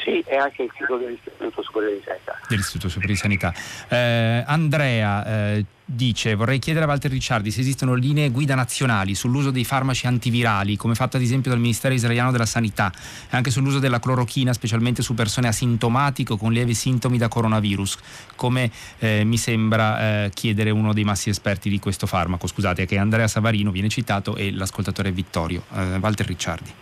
Sì, 0.03 0.23
e 0.27 0.37
anche 0.37 0.65
il 0.65 0.71
sito 0.77 0.97
dell'Istituto 0.97 1.63
Superiore 1.63 1.97
di 1.97 2.03
Sanità. 2.05 2.39
Dell'Istituto 2.49 2.89
Superiore 2.89 3.15
di 3.15 3.21
Sanità. 3.21 3.55
Eh, 3.89 4.43
Andrea 4.47 5.25
eh, 5.55 5.65
dice, 5.85 6.35
vorrei 6.35 6.59
chiedere 6.59 6.85
a 6.85 6.89
Walter 6.89 7.11
Ricciardi 7.11 7.51
se 7.51 7.61
esistono 7.61 7.95
linee 7.95 8.31
guida 8.31 8.55
nazionali 8.55 9.15
sull'uso 9.15 9.51
dei 9.51 9.65
farmaci 9.65 10.07
antivirali, 10.07 10.77
come 10.77 10.95
fatto 10.95 11.17
ad 11.17 11.23
esempio 11.23 11.51
dal 11.51 11.61
Ministero 11.61 11.95
israeliano 11.95 12.33
della 12.33 12.47
Sanità, 12.47 12.93
e 13.31 13.37
anche 13.37 13.51
sull'uso 13.51 13.79
della 13.79 13.99
clorochina, 13.99 14.53
specialmente 14.53 15.03
su 15.03 15.15
persone 15.15 15.49
asintomatiche 15.49 16.35
o 16.35 16.37
con 16.37 16.53
lievi 16.53 16.75
sintomi 16.75 17.17
da 17.17 17.29
coronavirus, 17.29 17.99
come 18.37 18.71
eh, 18.99 19.25
mi 19.25 19.39
sembra 19.39 20.25
eh, 20.25 20.31
chiedere 20.35 20.71
uno 20.71 20.93
dei 20.93 21.05
massimi 21.05 21.35
esperti 21.35 21.71
di 21.71 21.79
questo 21.79 22.07
farmaco. 22.07 22.47
Scusate, 22.47 22.85
che 22.85 22.99
Andrea 22.99 23.29
Savarino 23.29 23.71
viene 23.71 23.89
citato 23.89 24.37
e 24.37 24.53
l'ascoltatore 24.53 25.13
Vittorio. 25.13 25.65
Eh, 25.75 25.97
Walter 25.97 26.27
Ricciardi. 26.27 26.73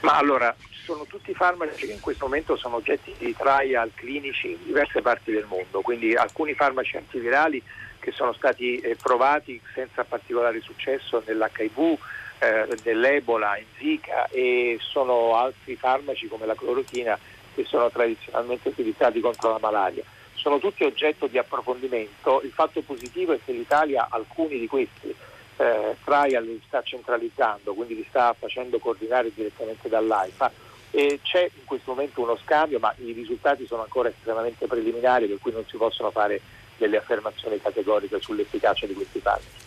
Ma 0.00 0.16
allora, 0.16 0.54
sono 0.84 1.04
tutti 1.04 1.34
farmaci 1.34 1.86
che 1.86 1.92
in 1.92 2.00
questo 2.00 2.26
momento 2.26 2.56
sono 2.56 2.76
oggetti 2.76 3.12
di 3.18 3.34
trial 3.36 3.90
clinici 3.94 4.52
in 4.52 4.64
diverse 4.64 5.02
parti 5.02 5.32
del 5.32 5.44
mondo, 5.46 5.80
quindi 5.80 6.14
alcuni 6.14 6.54
farmaci 6.54 6.96
antivirali 6.96 7.62
che 7.98 8.12
sono 8.12 8.32
stati 8.32 8.78
eh, 8.78 8.96
provati 8.96 9.60
senza 9.74 10.04
particolare 10.04 10.60
successo 10.60 11.22
nell'HIV, 11.26 11.98
eh, 12.38 12.78
nell'Ebola, 12.84 13.58
in 13.58 13.66
Zika 13.76 14.28
e 14.28 14.78
sono 14.80 15.36
altri 15.36 15.76
farmaci 15.76 16.28
come 16.28 16.46
la 16.46 16.54
clorochina 16.54 17.18
che 17.54 17.64
sono 17.64 17.90
tradizionalmente 17.90 18.68
utilizzati 18.68 19.20
contro 19.20 19.50
la 19.50 19.58
malaria. 19.60 20.04
Sono 20.34 20.58
tutti 20.58 20.84
oggetto 20.84 21.26
di 21.26 21.36
approfondimento. 21.36 22.40
Il 22.44 22.52
fatto 22.52 22.80
positivo 22.82 23.32
è 23.32 23.40
che 23.44 23.52
l'Italia 23.52 24.06
alcuni 24.08 24.58
di 24.60 24.68
questi 24.68 25.14
eh, 25.58 25.96
trial 26.04 26.44
li 26.44 26.60
sta 26.66 26.82
centralizzando, 26.82 27.74
quindi 27.74 27.96
li 27.96 28.06
sta 28.08 28.34
facendo 28.38 28.78
coordinare 28.78 29.32
direttamente 29.34 29.88
dall'AIFA 29.88 30.50
e 30.90 31.20
c'è 31.22 31.42
in 31.42 31.64
questo 31.64 31.92
momento 31.92 32.22
uno 32.22 32.36
scambio, 32.36 32.78
ma 32.78 32.94
i 32.98 33.12
risultati 33.12 33.66
sono 33.66 33.82
ancora 33.82 34.08
estremamente 34.08 34.66
preliminari, 34.66 35.26
per 35.26 35.38
cui 35.40 35.52
non 35.52 35.64
si 35.66 35.76
possono 35.76 36.10
fare 36.10 36.40
delle 36.76 36.96
affermazioni 36.96 37.60
categoriche 37.60 38.20
sull'efficacia 38.20 38.86
di 38.86 38.94
questi 38.94 39.20
farmaci. 39.20 39.66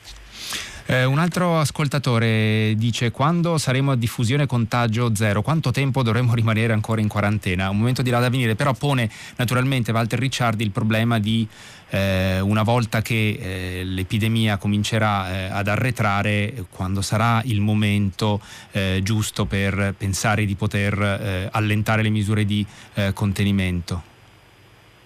Eh, 0.91 1.05
un 1.05 1.19
altro 1.19 1.57
ascoltatore 1.57 2.73
dice 2.75 3.11
quando 3.11 3.57
saremo 3.57 3.91
a 3.91 3.95
diffusione 3.95 4.45
contagio 4.45 5.15
zero, 5.15 5.41
quanto 5.41 5.71
tempo 5.71 6.03
dovremo 6.03 6.33
rimanere 6.35 6.73
ancora 6.73 6.99
in 6.99 7.07
quarantena? 7.07 7.69
Un 7.69 7.77
momento 7.77 8.01
dirà 8.01 8.19
da 8.19 8.29
venire, 8.29 8.55
però 8.55 8.73
pone 8.73 9.09
naturalmente 9.37 9.93
Walter 9.93 10.19
Ricciardi 10.19 10.63
il 10.63 10.71
problema 10.71 11.17
di 11.17 11.47
eh, 11.91 12.41
una 12.41 12.63
volta 12.63 13.01
che 13.01 13.39
eh, 13.39 13.83
l'epidemia 13.85 14.57
comincerà 14.57 15.31
eh, 15.31 15.43
ad 15.45 15.69
arretrare, 15.69 16.65
quando 16.69 17.01
sarà 17.01 17.41
il 17.45 17.61
momento 17.61 18.41
eh, 18.71 18.99
giusto 19.01 19.45
per 19.45 19.93
pensare 19.97 20.43
di 20.43 20.55
poter 20.55 21.01
eh, 21.01 21.47
allentare 21.53 22.01
le 22.01 22.09
misure 22.09 22.43
di 22.43 22.65
contenimento. 23.13 24.10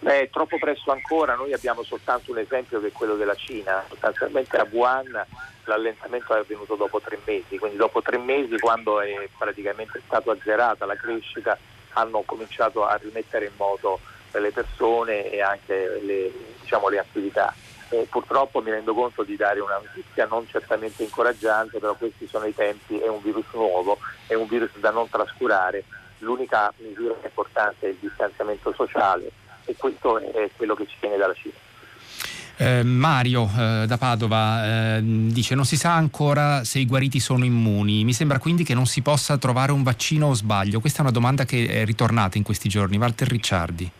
Beh, 0.06 0.30
troppo 0.32 0.60
presto 0.60 0.92
ancora, 0.92 1.34
noi 1.34 1.52
abbiamo 1.52 1.82
soltanto 1.82 2.30
un 2.30 2.38
esempio 2.38 2.80
che 2.80 2.90
è 2.90 2.92
quello 2.92 3.16
della 3.16 3.34
Cina, 3.34 3.84
sostanzialmente 3.90 4.56
a 4.56 4.68
Wuhan 4.70 5.26
l'allentamento 5.64 6.36
è 6.36 6.38
avvenuto 6.38 6.76
dopo 6.76 7.02
tre 7.02 7.18
mesi, 7.26 7.58
quindi 7.58 7.76
dopo 7.76 8.04
tre 8.04 8.20
mesi 8.20 8.60
quando 8.60 9.02
è 9.02 9.28
praticamente 9.36 10.00
stata 10.06 10.32
azzerata 10.32 10.86
la 10.86 10.94
crescita 10.94 11.58
hanno 11.94 12.22
cominciato 12.22 12.86
a 12.86 13.00
rimettere 13.02 13.46
in 13.46 13.54
moto 13.58 14.00
le 14.34 14.52
persone 14.52 15.32
e 15.32 15.42
anche 15.42 16.00
le, 16.04 16.32
diciamo, 16.62 16.88
le 16.90 17.00
attività. 17.00 17.52
Eh, 17.90 18.06
purtroppo 18.08 18.62
mi 18.62 18.70
rendo 18.70 18.94
conto 18.94 19.24
di 19.24 19.36
dare 19.36 19.60
una 19.60 19.82
notizia 19.84 20.28
non 20.28 20.48
certamente 20.48 21.02
incoraggiante, 21.02 21.80
però 21.80 21.96
questi 21.96 22.28
sono 22.28 22.46
i 22.46 22.54
tempi, 22.54 23.00
è 23.00 23.08
un 23.08 23.24
virus 23.24 23.46
nuovo, 23.54 23.98
è 24.28 24.36
un 24.36 24.46
virus 24.46 24.70
da 24.76 24.92
non 24.92 25.10
trascurare. 25.10 25.84
L'unica 26.20 26.72
misura 26.78 27.16
importante 27.24 27.88
è 27.88 27.90
il 27.90 27.98
distanziamento 28.00 28.72
sociale 28.72 29.32
e 29.66 29.76
questo 29.78 30.20
è 30.20 30.50
quello 30.56 30.76
che 30.76 30.88
ci 30.88 30.96
viene 31.00 31.18
dalla 31.18 31.34
Cina. 31.34 31.54
Eh, 32.58 32.84
Mario 32.84 33.50
eh, 33.58 33.84
da 33.86 33.98
Padova 33.98 34.96
eh, 34.96 35.02
dice 35.04 35.56
non 35.56 35.66
si 35.66 35.76
sa 35.76 35.94
ancora 35.94 36.64
se 36.64 36.80
i 36.80 36.86
guariti 36.86 37.20
sono 37.20 37.44
immuni, 37.44 38.06
mi 38.06 38.14
sembra 38.14 38.40
quindi 38.40 38.64
che 38.64 38.74
non 38.74 38.86
si 38.86 39.02
possa 39.02 39.38
trovare 39.38 39.74
un 39.74 39.84
vaccino 39.84 40.28
o 40.28 40.34
sbaglio? 40.34 40.80
Questa 40.80 41.00
è 41.00 41.02
una 41.02 41.12
domanda 41.12 41.44
che 41.44 41.68
è 41.68 41.84
ritornata 41.84 42.38
in 42.38 42.44
questi 42.46 42.70
giorni. 42.70 42.98
Walter 42.98 43.28
Ricciardi. 43.28 43.92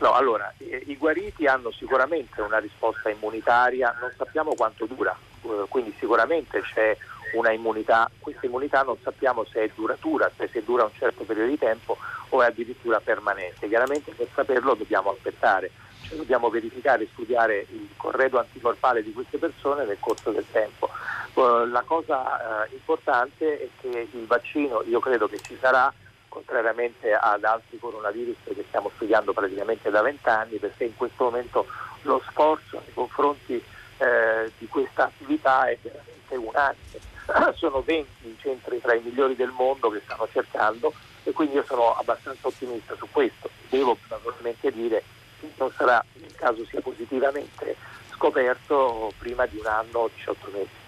No, 0.00 0.12
allora, 0.12 0.52
i, 0.58 0.96
guariti 0.96 1.46
hanno 1.46 1.70
sicuramente 1.72 2.40
una 2.40 2.58
risposta 2.58 3.10
immunitaria, 3.10 3.94
non 4.00 4.10
sappiamo 4.16 4.54
quanto 4.54 4.86
dura, 4.86 5.16
eh, 5.42 5.64
quindi 5.68 5.94
sicuramente 5.98 6.62
c'è 6.62 6.96
una 7.32 7.52
immunità, 7.52 8.10
questa 8.18 8.46
immunità 8.46 8.82
non 8.82 8.96
sappiamo 9.02 9.44
se 9.44 9.64
è 9.64 9.70
duratura, 9.74 10.30
cioè 10.36 10.48
se 10.52 10.64
dura 10.64 10.84
un 10.84 10.92
certo 10.96 11.24
periodo 11.24 11.50
di 11.50 11.58
tempo 11.58 11.96
o 12.30 12.42
è 12.42 12.46
addirittura 12.46 13.00
permanente. 13.00 13.68
Chiaramente 13.68 14.12
per 14.12 14.28
saperlo 14.34 14.74
dobbiamo 14.74 15.10
aspettare, 15.10 15.70
cioè 16.02 16.16
dobbiamo 16.16 16.48
verificare 16.50 17.04
e 17.04 17.08
studiare 17.12 17.66
il 17.70 17.88
corredo 17.96 18.38
anticorpale 18.38 19.02
di 19.02 19.12
queste 19.12 19.38
persone 19.38 19.84
nel 19.84 19.98
corso 20.00 20.30
del 20.30 20.46
tempo. 20.50 20.88
Uh, 21.34 21.64
la 21.66 21.82
cosa 21.82 22.66
uh, 22.68 22.72
importante 22.72 23.60
è 23.60 23.68
che 23.80 24.08
il 24.12 24.26
vaccino, 24.26 24.82
io 24.82 24.98
credo 25.00 25.28
che 25.28 25.38
ci 25.40 25.56
sarà, 25.60 25.92
contrariamente 26.28 27.12
ad 27.12 27.42
altri 27.44 27.78
coronavirus 27.78 28.36
che 28.44 28.64
stiamo 28.68 28.90
studiando 28.94 29.32
praticamente 29.32 29.90
da 29.90 30.00
vent'anni, 30.00 30.58
perché 30.58 30.84
in 30.84 30.96
questo 30.96 31.24
momento 31.24 31.66
lo 32.02 32.22
sforzo 32.28 32.80
nei 32.84 32.94
confronti 32.94 33.62
eh, 33.98 34.52
di 34.58 34.66
questa 34.68 35.04
attività 35.04 35.68
è 35.68 35.76
veramente 35.82 36.36
unanime 36.36 37.18
sono 37.54 37.82
20 37.82 38.28
i 38.28 38.36
centri 38.40 38.80
tra 38.80 38.94
i 38.94 39.00
migliori 39.02 39.36
del 39.36 39.50
mondo 39.50 39.90
che 39.90 40.00
stanno 40.04 40.28
cercando 40.32 40.92
e 41.22 41.32
quindi 41.32 41.56
io 41.56 41.64
sono 41.64 41.94
abbastanza 41.94 42.48
ottimista 42.48 42.94
su 42.96 43.06
questo. 43.10 43.50
Devo 43.68 43.96
naturalmente 44.08 44.70
dire 44.70 45.02
che 45.40 45.50
non 45.56 45.70
sarà 45.76 46.04
nel 46.14 46.34
caso 46.34 46.64
sia 46.66 46.80
positivamente 46.80 47.76
scoperto 48.12 49.12
prima 49.18 49.46
di 49.46 49.58
un 49.58 49.66
anno 49.66 49.98
o 49.98 50.10
18 50.14 50.50
mesi. 50.52 50.79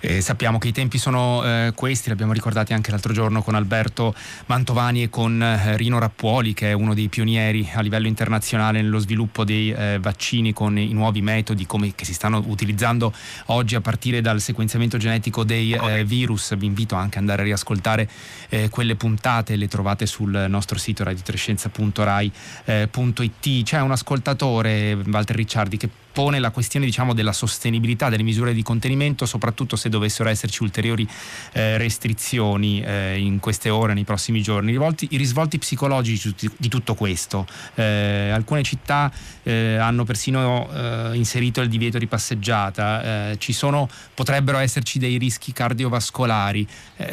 Eh, 0.00 0.20
sappiamo 0.20 0.58
che 0.58 0.68
i 0.68 0.72
tempi 0.72 0.98
sono 0.98 1.42
eh, 1.44 1.72
questi, 1.74 2.08
l'abbiamo 2.08 2.32
ricordati 2.32 2.72
anche 2.72 2.90
l'altro 2.90 3.12
giorno 3.12 3.42
con 3.42 3.54
Alberto 3.54 4.14
Mantovani 4.46 5.04
e 5.04 5.10
con 5.10 5.42
eh, 5.42 5.76
Rino 5.76 5.98
Rappuoli, 5.98 6.54
che 6.54 6.70
è 6.70 6.72
uno 6.72 6.94
dei 6.94 7.08
pionieri 7.08 7.68
a 7.74 7.80
livello 7.80 8.06
internazionale 8.06 8.80
nello 8.82 8.98
sviluppo 8.98 9.44
dei 9.44 9.72
eh, 9.72 9.98
vaccini 10.00 10.52
con 10.52 10.78
i 10.78 10.92
nuovi 10.92 11.22
metodi 11.22 11.66
come, 11.66 11.94
che 11.94 12.04
si 12.04 12.14
stanno 12.14 12.42
utilizzando 12.46 13.12
oggi 13.46 13.74
a 13.74 13.80
partire 13.80 14.20
dal 14.20 14.40
sequenziamento 14.40 14.98
genetico 14.98 15.44
dei 15.44 15.72
eh, 15.72 16.04
virus. 16.04 16.56
Vi 16.56 16.66
invito 16.66 16.94
anche 16.94 17.16
ad 17.16 17.22
andare 17.22 17.42
a 17.42 17.44
riascoltare 17.44 18.08
eh, 18.48 18.68
quelle 18.68 18.96
puntate, 18.96 19.56
le 19.56 19.68
trovate 19.68 20.06
sul 20.06 20.46
nostro 20.48 20.78
sito 20.78 21.04
radiotrescienza.rai.it. 21.04 23.62
C'è 23.62 23.80
un 23.80 23.90
ascoltatore, 23.90 24.94
Walter 25.06 25.36
Ricciardi, 25.36 25.76
che 25.76 25.88
pone 26.16 26.38
la 26.38 26.50
questione 26.50 26.86
diciamo, 26.86 27.12
della 27.12 27.34
sostenibilità 27.34 28.08
delle 28.08 28.22
misure 28.22 28.54
di 28.54 28.62
contenimento, 28.62 29.26
soprattutto 29.26 29.76
se 29.76 29.90
dovessero 29.90 30.30
esserci 30.30 30.62
ulteriori 30.62 31.06
eh, 31.52 31.76
restrizioni 31.76 32.80
eh, 32.80 33.18
in 33.18 33.38
queste 33.38 33.68
ore, 33.68 33.92
nei 33.92 34.04
prossimi 34.04 34.40
giorni. 34.40 34.70
Rivolti, 34.70 35.08
I 35.10 35.18
risvolti 35.18 35.58
psicologici 35.58 36.34
di 36.56 36.68
tutto 36.68 36.94
questo. 36.94 37.46
Eh, 37.74 38.30
alcune 38.32 38.62
città 38.62 39.12
eh, 39.42 39.76
hanno 39.76 40.04
persino 40.04 40.66
eh, 40.72 41.10
inserito 41.16 41.60
il 41.60 41.68
divieto 41.68 41.98
di 41.98 42.06
passeggiata, 42.06 43.32
eh, 43.32 43.52
sono, 43.52 43.86
potrebbero 44.14 44.56
esserci 44.56 44.98
dei 44.98 45.18
rischi 45.18 45.52
cardiovascolari. 45.52 46.66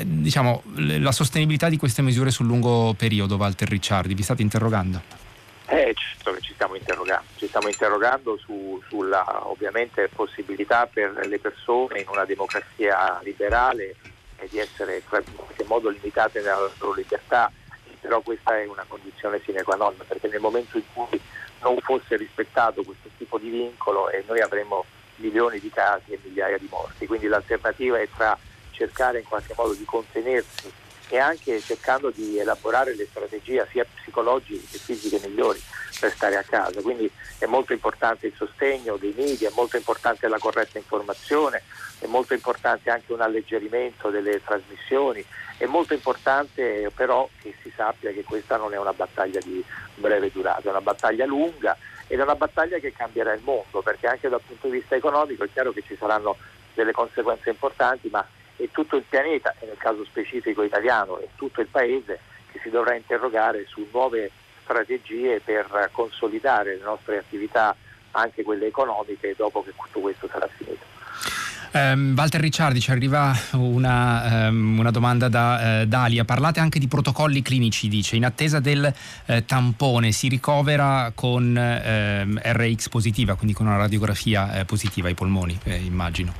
diciamo, 0.05 0.63
la 0.75 1.11
sostenibilità 1.11 1.67
di 1.67 1.75
queste 1.75 2.01
misure 2.01 2.31
sul 2.31 2.45
lungo 2.45 2.93
periodo, 2.93 3.35
Walter 3.35 3.67
Ricciardi, 3.67 4.13
vi 4.13 4.23
state 4.23 4.41
interrogando? 4.41 5.01
Eh, 5.67 5.93
ci 5.95 6.12
stiamo 6.63 6.75
interrogando, 6.75 7.25
ci 7.35 7.47
stiamo 7.47 7.67
interrogando 7.67 8.37
su, 8.37 8.81
sulla 8.87 9.49
ovviamente 9.49 10.07
possibilità 10.07 10.87
per 10.87 11.27
le 11.27 11.39
persone 11.39 11.99
in 11.99 12.07
una 12.07 12.23
democrazia 12.25 13.19
liberale 13.23 13.95
di 14.49 14.59
essere 14.59 14.97
in 14.97 15.03
qualche 15.07 15.63
modo 15.65 15.89
limitate 15.89 16.39
nella 16.39 16.69
loro 16.77 16.93
libertà, 16.93 17.51
però 17.99 18.21
questa 18.21 18.57
è 18.57 18.65
una 18.65 18.85
condizione 18.87 19.41
sine 19.43 19.63
qua 19.63 19.75
non, 19.75 19.95
perché 20.07 20.27
nel 20.27 20.39
momento 20.39 20.77
in 20.77 20.83
cui 20.93 21.19
non 21.61 21.77
fosse 21.79 22.17
rispettato 22.17 22.83
questo 22.83 23.09
tipo 23.17 23.37
di 23.37 23.49
vincolo 23.49 24.09
e 24.09 24.23
noi 24.27 24.41
avremmo 24.41 24.85
milioni 25.17 25.59
di 25.59 25.69
casi 25.69 26.11
e 26.11 26.19
migliaia 26.23 26.57
di 26.57 26.67
morti, 26.69 27.07
quindi 27.07 27.27
l'alternativa 27.27 27.99
è 27.99 28.07
tra 28.15 28.37
cercare 28.71 29.19
in 29.19 29.25
qualche 29.25 29.53
modo 29.55 29.73
di 29.73 29.85
contenersi 29.85 30.71
e 31.09 31.17
anche 31.19 31.59
cercando 31.61 32.09
di 32.09 32.39
elaborare 32.39 32.95
le 32.95 33.05
strategie 33.05 33.67
sia 33.71 33.85
psicologiche 33.85 34.65
che 34.71 34.77
fisiche 34.77 35.19
migliori 35.27 35.61
per 35.99 36.11
stare 36.11 36.37
a 36.37 36.43
casa. 36.43 36.81
Quindi 36.81 37.09
è 37.37 37.45
molto 37.45 37.73
importante 37.73 38.27
il 38.27 38.33
sostegno 38.35 38.97
dei 38.97 39.13
media, 39.15 39.49
è 39.49 39.53
molto 39.53 39.77
importante 39.77 40.27
la 40.27 40.39
corretta 40.39 40.77
informazione, 40.77 41.61
è 41.99 42.07
molto 42.07 42.33
importante 42.33 42.89
anche 42.89 43.13
un 43.13 43.21
alleggerimento 43.21 44.09
delle 44.09 44.41
trasmissioni, 44.43 45.23
è 45.57 45.65
molto 45.65 45.93
importante 45.93 46.91
però 46.93 47.29
che 47.41 47.55
si 47.61 47.71
sappia 47.75 48.11
che 48.11 48.23
questa 48.23 48.57
non 48.57 48.73
è 48.73 48.77
una 48.77 48.93
battaglia 48.93 49.39
di 49.39 49.63
breve 49.95 50.31
durata, 50.31 50.67
è 50.67 50.71
una 50.71 50.81
battaglia 50.81 51.25
lunga 51.25 51.77
ed 52.07 52.19
è 52.19 52.23
una 52.23 52.35
battaglia 52.35 52.79
che 52.79 52.91
cambierà 52.91 53.33
il 53.33 53.41
mondo 53.43 53.81
perché 53.81 54.07
anche 54.07 54.29
dal 54.29 54.41
punto 54.45 54.67
di 54.67 54.79
vista 54.79 54.95
economico 54.95 55.43
è 55.43 55.49
chiaro 55.51 55.71
che 55.71 55.83
ci 55.85 55.95
saranno 55.97 56.37
delle 56.73 56.91
conseguenze 56.91 57.49
importanti, 57.49 58.09
ma 58.09 58.25
è 58.57 58.67
tutto 58.71 58.97
il 58.97 59.03
pianeta, 59.07 59.53
e 59.59 59.65
nel 59.65 59.77
caso 59.77 60.03
specifico 60.05 60.63
italiano, 60.63 61.19
è 61.19 61.27
tutto 61.35 61.61
il 61.61 61.67
Paese 61.67 62.19
che 62.51 62.59
si 62.61 62.69
dovrà 62.69 62.95
interrogare 62.95 63.65
su 63.67 63.87
nuove 63.91 64.31
strategie 64.63 65.41
per 65.43 65.89
consolidare 65.91 66.77
le 66.77 66.83
nostre 66.83 67.17
attività, 67.17 67.75
anche 68.11 68.43
quelle 68.43 68.67
economiche, 68.67 69.33
dopo 69.35 69.63
che 69.63 69.73
tutto 69.75 69.99
questo 69.99 70.27
sarà 70.31 70.47
finito. 70.47 70.91
Um, 71.73 72.13
Walter 72.15 72.39
Ricciardi, 72.39 72.79
ci 72.79 72.91
arriva 72.91 73.35
una, 73.53 74.47
um, 74.47 74.77
una 74.77 74.91
domanda 74.91 75.27
da 75.27 75.81
uh, 75.81 75.85
Dalia. 75.87 76.23
Parlate 76.23 76.59
anche 76.59 76.77
di 76.77 76.87
protocolli 76.87 77.41
clinici, 77.41 77.87
dice. 77.87 78.15
In 78.15 78.25
attesa 78.25 78.59
del 78.59 78.93
uh, 79.25 79.43
tampone 79.43 80.11
si 80.11 80.27
ricovera 80.27 81.11
con 81.15 81.55
uh, 81.55 81.87
ehm, 81.87 82.39
RX 82.43 82.89
positiva, 82.89 83.33
quindi 83.33 83.55
con 83.55 83.65
una 83.65 83.77
radiografia 83.77 84.59
eh, 84.59 84.65
positiva 84.65 85.07
ai 85.07 85.15
polmoni, 85.15 85.57
eh, 85.63 85.77
immagino. 85.77 86.33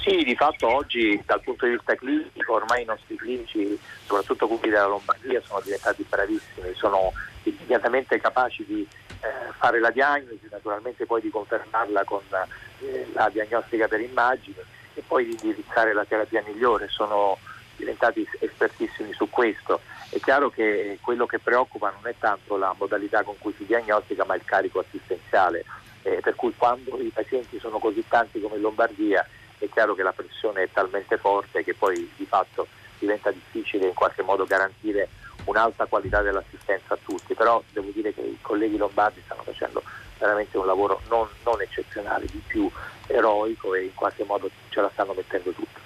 Sì, 0.00 0.22
di 0.22 0.36
fatto 0.36 0.72
oggi 0.72 1.20
dal 1.26 1.42
punto 1.42 1.66
di 1.66 1.72
vista 1.72 1.94
clinico 1.94 2.54
ormai 2.54 2.82
i 2.82 2.86
nostri 2.86 3.16
clinici, 3.16 3.78
soprattutto 4.04 4.46
quelli 4.46 4.72
della 4.72 4.86
Lombardia, 4.86 5.40
sono 5.44 5.60
diventati 5.60 6.06
bravissimi, 6.08 6.72
sono 6.74 7.12
immediatamente 7.42 8.20
capaci 8.20 8.64
di 8.64 8.86
eh, 9.20 9.52
fare 9.58 9.80
la 9.80 9.90
diagnosi, 9.90 10.48
naturalmente 10.50 11.04
poi 11.04 11.20
di 11.20 11.30
confermarla 11.30 12.04
con 12.04 12.22
eh, 12.80 13.06
la 13.12 13.28
diagnostica 13.28 13.88
per 13.88 14.00
immagini 14.00 14.56
e 14.94 15.02
poi 15.06 15.24
di 15.24 15.32
indirizzare 15.32 15.92
la 15.92 16.04
terapia 16.04 16.44
migliore. 16.46 16.88
Sono 16.88 17.36
diventati 17.76 18.26
espertissimi 18.38 19.12
su 19.12 19.28
questo. 19.28 19.80
È 20.10 20.18
chiaro 20.20 20.48
che 20.48 20.98
quello 21.02 21.26
che 21.26 21.38
preoccupa 21.38 21.90
non 21.90 22.08
è 22.08 22.14
tanto 22.18 22.56
la 22.56 22.74
modalità 22.78 23.22
con 23.24 23.36
cui 23.38 23.52
si 23.56 23.66
diagnostica, 23.66 24.24
ma 24.24 24.36
il 24.36 24.44
carico 24.44 24.78
assistenziale. 24.78 25.64
Eh, 26.02 26.20
per 26.22 26.36
cui 26.36 26.54
quando 26.56 26.98
i 27.00 27.10
pazienti 27.12 27.58
sono 27.58 27.78
così 27.78 28.04
tanti 28.06 28.40
come 28.40 28.54
in 28.56 28.62
Lombardia 28.62 29.26
è 29.58 29.68
chiaro 29.70 29.94
che 29.94 30.02
la 30.02 30.12
pressione 30.12 30.62
è 30.62 30.68
talmente 30.72 31.16
forte 31.18 31.64
che 31.64 31.74
poi 31.74 32.10
di 32.16 32.26
fatto 32.26 32.66
diventa 32.98 33.30
difficile 33.30 33.86
in 33.86 33.94
qualche 33.94 34.22
modo 34.22 34.44
garantire 34.44 35.08
un'alta 35.44 35.86
qualità 35.86 36.20
dell'assistenza 36.20 36.94
a 36.94 36.98
tutti, 37.02 37.34
però 37.34 37.62
devo 37.72 37.90
dire 37.92 38.12
che 38.12 38.20
i 38.20 38.38
colleghi 38.40 38.76
lombardi 38.76 39.22
stanno 39.24 39.42
facendo 39.42 39.82
veramente 40.18 40.58
un 40.58 40.66
lavoro 40.66 41.00
non, 41.08 41.26
non 41.44 41.60
eccezionale, 41.60 42.26
di 42.26 42.42
più 42.46 42.70
eroico 43.06 43.74
e 43.74 43.84
in 43.84 43.94
qualche 43.94 44.24
modo 44.24 44.50
ce 44.68 44.80
la 44.80 44.90
stanno 44.92 45.14
mettendo 45.14 45.50
tutti. 45.50 45.80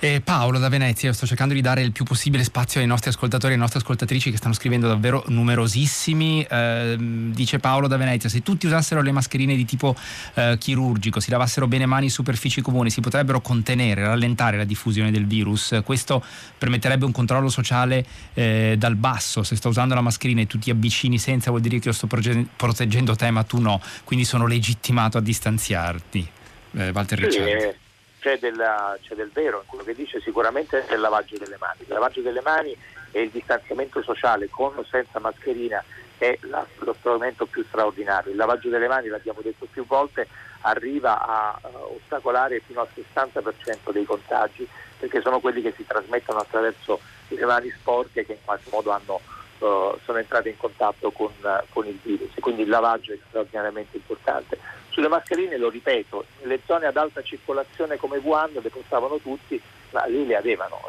Eh, 0.00 0.20
Paolo 0.20 0.58
da 0.58 0.68
Venezia, 0.68 1.12
sto 1.12 1.26
cercando 1.26 1.54
di 1.54 1.60
dare 1.60 1.82
il 1.82 1.92
più 1.92 2.04
possibile 2.04 2.44
spazio 2.44 2.80
ai 2.80 2.86
nostri 2.86 3.10
ascoltatori 3.10 3.52
e 3.52 3.54
alle 3.54 3.62
nostre 3.62 3.80
ascoltatrici 3.80 4.30
che 4.30 4.36
stanno 4.36 4.54
scrivendo 4.54 4.86
davvero 4.86 5.24
numerosissimi. 5.26 6.42
Eh, 6.42 6.96
dice 6.98 7.58
Paolo 7.58 7.88
da 7.88 7.96
Venezia, 7.96 8.28
se 8.28 8.42
tutti 8.42 8.66
usassero 8.66 9.02
le 9.02 9.12
mascherine 9.12 9.56
di 9.56 9.64
tipo 9.64 9.96
eh, 10.34 10.56
chirurgico, 10.58 11.20
si 11.20 11.30
lavassero 11.30 11.66
bene 11.66 11.86
mani 11.86 12.04
in 12.04 12.10
superfici 12.10 12.60
comuni, 12.60 12.90
si 12.90 13.00
potrebbero 13.00 13.40
contenere, 13.40 14.02
rallentare 14.02 14.56
la 14.56 14.64
diffusione 14.64 15.10
del 15.10 15.26
virus. 15.26 15.80
Questo 15.84 16.24
permetterebbe 16.56 17.04
un 17.04 17.12
controllo 17.12 17.48
sociale 17.48 18.04
eh, 18.34 18.76
dal 18.78 18.94
basso. 18.94 19.42
Se 19.42 19.56
sto 19.56 19.68
usando 19.68 19.94
la 19.94 20.00
mascherina 20.00 20.42
e 20.42 20.46
tu 20.46 20.58
ti 20.58 20.70
avvicini 20.70 21.18
senza 21.18 21.50
vuol 21.50 21.62
dire 21.62 21.78
che 21.78 21.88
io 21.88 21.94
sto 21.94 22.06
proteggendo 22.06 23.16
te 23.16 23.30
ma 23.30 23.42
tu 23.42 23.60
no, 23.60 23.80
quindi 24.04 24.24
sono 24.24 24.46
legittimato 24.46 25.18
a 25.18 25.20
distanziarti. 25.20 26.28
Eh, 26.72 26.90
Walter 26.90 27.18
Ricciardi. 27.18 27.86
C'è, 28.20 28.38
della, 28.38 28.98
c'è, 29.00 29.14
del 29.14 29.30
vero 29.32 29.60
in 29.60 29.66
quello 29.66 29.84
che 29.84 29.94
dice, 29.94 30.20
sicuramente 30.20 30.86
è 30.86 30.94
il 30.94 31.00
lavaggio 31.00 31.38
delle 31.38 31.56
mani. 31.58 31.80
Il 31.80 31.88
lavaggio 31.88 32.20
delle 32.20 32.40
mani 32.40 32.76
e 33.12 33.22
il 33.22 33.30
distanziamento 33.30 34.02
sociale 34.02 34.48
con 34.48 34.76
o 34.76 34.84
senza 34.84 35.18
mascherina 35.20 35.82
è 36.18 36.36
la, 36.42 36.66
lo 36.78 36.94
strumento 36.98 37.46
più 37.46 37.64
straordinario. 37.64 38.32
Il 38.32 38.36
lavaggio 38.36 38.68
delle 38.68 38.88
mani, 38.88 39.08
l'abbiamo 39.08 39.40
detto 39.40 39.66
più 39.70 39.86
volte, 39.86 40.26
arriva 40.62 41.24
a 41.24 41.60
uh, 41.62 41.94
ostacolare 41.94 42.60
fino 42.66 42.80
al 42.80 42.88
60% 42.92 43.92
dei 43.92 44.04
contagi 44.04 44.68
perché 44.98 45.20
sono 45.20 45.38
quelli 45.38 45.62
che 45.62 45.72
si 45.76 45.86
trasmettono 45.86 46.40
attraverso 46.40 47.00
le 47.28 47.44
mani 47.44 47.70
sporche 47.70 48.26
che 48.26 48.32
in 48.32 48.38
qualche 48.44 48.68
modo 48.70 48.90
hanno, 48.90 49.20
sono 49.58 50.18
entrate 50.18 50.48
in 50.48 50.56
contatto 50.56 51.10
con, 51.10 51.32
con 51.70 51.86
il 51.86 51.98
virus. 52.02 52.30
Quindi 52.40 52.62
il 52.62 52.68
lavaggio 52.68 53.12
è 53.12 53.18
straordinariamente 53.28 53.96
importante 53.96 54.58
sulle 54.98 55.08
mascherine, 55.08 55.56
lo 55.56 55.68
ripeto, 55.68 56.24
nelle 56.42 56.58
zone 56.66 56.86
ad 56.86 56.96
alta 56.96 57.22
circolazione 57.22 57.98
come 57.98 58.18
Wuhan 58.18 58.50
le 58.50 58.68
portavano 58.68 59.18
tutti, 59.18 59.60
ma 59.90 60.04
lì 60.06 60.26
le 60.26 60.34
avevano. 60.34 60.80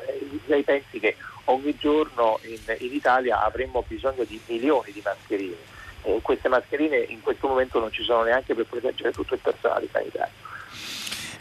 Lei 0.45 0.63
pensi 0.63 0.99
che 0.99 1.15
ogni 1.45 1.77
giorno 1.77 2.39
in, 2.41 2.57
in, 2.79 2.91
Italia 2.91 3.43
avremmo 3.43 3.83
bisogno 3.87 4.23
di 4.23 4.41
milioni 4.47 4.91
di 4.91 5.01
mascherine. 5.03 5.55
Eh, 6.01 6.19
queste 6.23 6.47
mascherine 6.47 6.97
in 6.97 7.21
questo 7.21 7.47
momento 7.47 7.77
non 7.79 7.91
ci 7.91 8.01
sono 8.01 8.23
neanche 8.23 8.55
per 8.55 8.65
proteggere 8.65 9.11
tutto 9.11 9.35
il 9.35 9.41
personale 9.41 9.87
sanitario. 9.91 10.33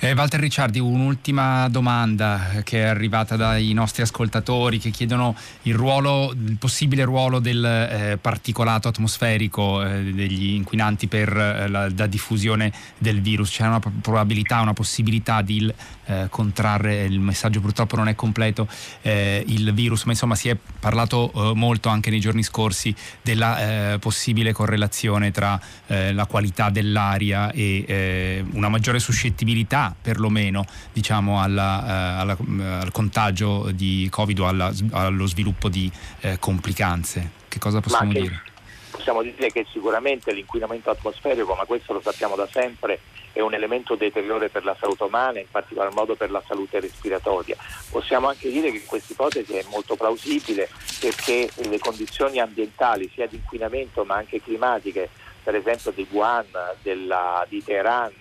Eh, 0.00 0.12
Walter 0.12 0.38
Ricciardi, 0.38 0.78
un'ultima 0.78 1.68
domanda 1.68 2.60
che 2.62 2.82
è 2.82 2.84
arrivata 2.84 3.34
dai 3.34 3.72
nostri 3.72 4.02
ascoltatori 4.02 4.78
che 4.78 4.90
chiedono 4.90 5.34
il, 5.62 5.74
ruolo, 5.74 6.32
il 6.32 6.56
possibile 6.56 7.02
ruolo 7.02 7.40
del 7.40 7.64
eh, 7.64 8.16
particolato 8.20 8.86
atmosferico 8.86 9.82
eh, 9.82 10.04
degli 10.12 10.54
inquinanti 10.54 11.08
per 11.08 11.36
eh, 11.36 11.66
la, 11.66 11.90
la, 11.92 12.06
diffusione 12.06 12.72
del 12.96 13.20
virus. 13.20 13.50
C'è 13.50 13.66
una 13.66 13.80
probabilità, 13.80 14.60
una 14.60 14.72
possibilità 14.72 15.42
di 15.42 15.68
eh, 16.04 16.28
contrarre, 16.30 17.02
il 17.02 17.18
messaggio 17.18 17.60
purtroppo 17.60 17.96
non 17.96 18.06
è 18.06 18.14
completo, 18.14 18.68
eh, 19.02 19.42
il 19.48 19.74
virus, 19.74 20.04
ma 20.04 20.12
insomma 20.12 20.36
si 20.36 20.48
è 20.48 20.56
parlato 20.78 21.32
molto 21.56 21.88
anche 21.88 22.10
nei 22.10 22.20
giorni 22.20 22.44
scorsi 22.44 22.94
della 23.20 23.96
possibile 23.98 24.52
correlazione 24.52 25.30
tra 25.30 25.60
la 25.86 26.26
qualità 26.26 26.70
dell'aria 26.70 27.50
e 27.50 28.44
una 28.52 28.68
maggiore 28.68 28.98
suscettibilità 28.98 29.87
perlomeno 30.00 30.64
diciamo, 30.92 31.40
alla, 31.40 31.84
eh, 31.86 32.20
alla, 32.20 32.36
eh, 32.36 32.64
al 32.82 32.92
contagio 32.92 33.70
di 33.72 34.08
Covid 34.10 34.38
o 34.40 34.46
alla, 34.46 34.72
allo 34.92 35.26
sviluppo 35.26 35.68
di 35.68 35.90
eh, 36.20 36.38
complicanze. 36.38 37.32
Che 37.48 37.58
cosa 37.58 37.80
possiamo 37.80 38.12
che, 38.12 38.20
dire? 38.20 38.42
Possiamo 38.90 39.22
dire 39.22 39.50
che 39.50 39.66
sicuramente 39.72 40.32
l'inquinamento 40.32 40.90
atmosferico, 40.90 41.54
ma 41.54 41.64
questo 41.64 41.92
lo 41.92 42.00
sappiamo 42.00 42.36
da 42.36 42.48
sempre, 42.50 43.00
è 43.32 43.40
un 43.40 43.54
elemento 43.54 43.94
deteriore 43.94 44.48
per 44.48 44.64
la 44.64 44.76
salute 44.78 45.04
umana, 45.04 45.38
in 45.38 45.46
particolar 45.50 45.92
modo 45.92 46.16
per 46.16 46.30
la 46.30 46.42
salute 46.46 46.80
respiratoria. 46.80 47.56
Possiamo 47.90 48.28
anche 48.28 48.50
dire 48.50 48.72
che 48.72 48.84
questa 48.84 49.12
ipotesi 49.12 49.54
è 49.54 49.64
molto 49.70 49.94
plausibile 49.94 50.68
perché 51.00 51.48
le 51.68 51.78
condizioni 51.78 52.40
ambientali, 52.40 53.10
sia 53.14 53.26
di 53.26 53.36
inquinamento 53.36 54.04
ma 54.04 54.16
anche 54.16 54.42
climatiche, 54.42 55.08
per 55.42 55.54
esempio 55.54 55.92
di 55.92 56.06
Wuhan, 56.10 56.46
della, 56.82 57.46
di 57.48 57.62
Teheran, 57.62 58.12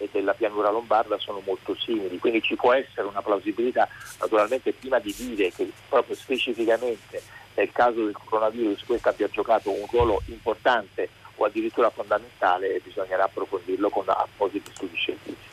e 0.00 0.08
della 0.10 0.32
pianura 0.32 0.70
lombarda 0.70 1.18
sono 1.18 1.42
molto 1.44 1.76
simili, 1.76 2.18
quindi 2.18 2.40
ci 2.42 2.56
può 2.56 2.72
essere 2.72 3.06
una 3.06 3.20
plausibilità, 3.20 3.86
naturalmente 4.18 4.72
prima 4.72 4.98
di 4.98 5.14
dire 5.14 5.52
che 5.52 5.70
proprio 5.88 6.16
specificamente 6.16 7.22
nel 7.54 7.70
caso 7.72 8.04
del 8.04 8.16
coronavirus 8.24 8.84
questo 8.84 9.10
abbia 9.10 9.28
giocato 9.28 9.70
un 9.70 9.86
ruolo 9.90 10.22
importante 10.26 11.10
o 11.36 11.44
addirittura 11.44 11.90
fondamentale 11.90 12.80
bisognerà 12.82 13.24
approfondirlo 13.24 13.90
con 13.90 14.04
appositi 14.06 14.70
studi 14.74 14.96
scientifici. 14.96 15.49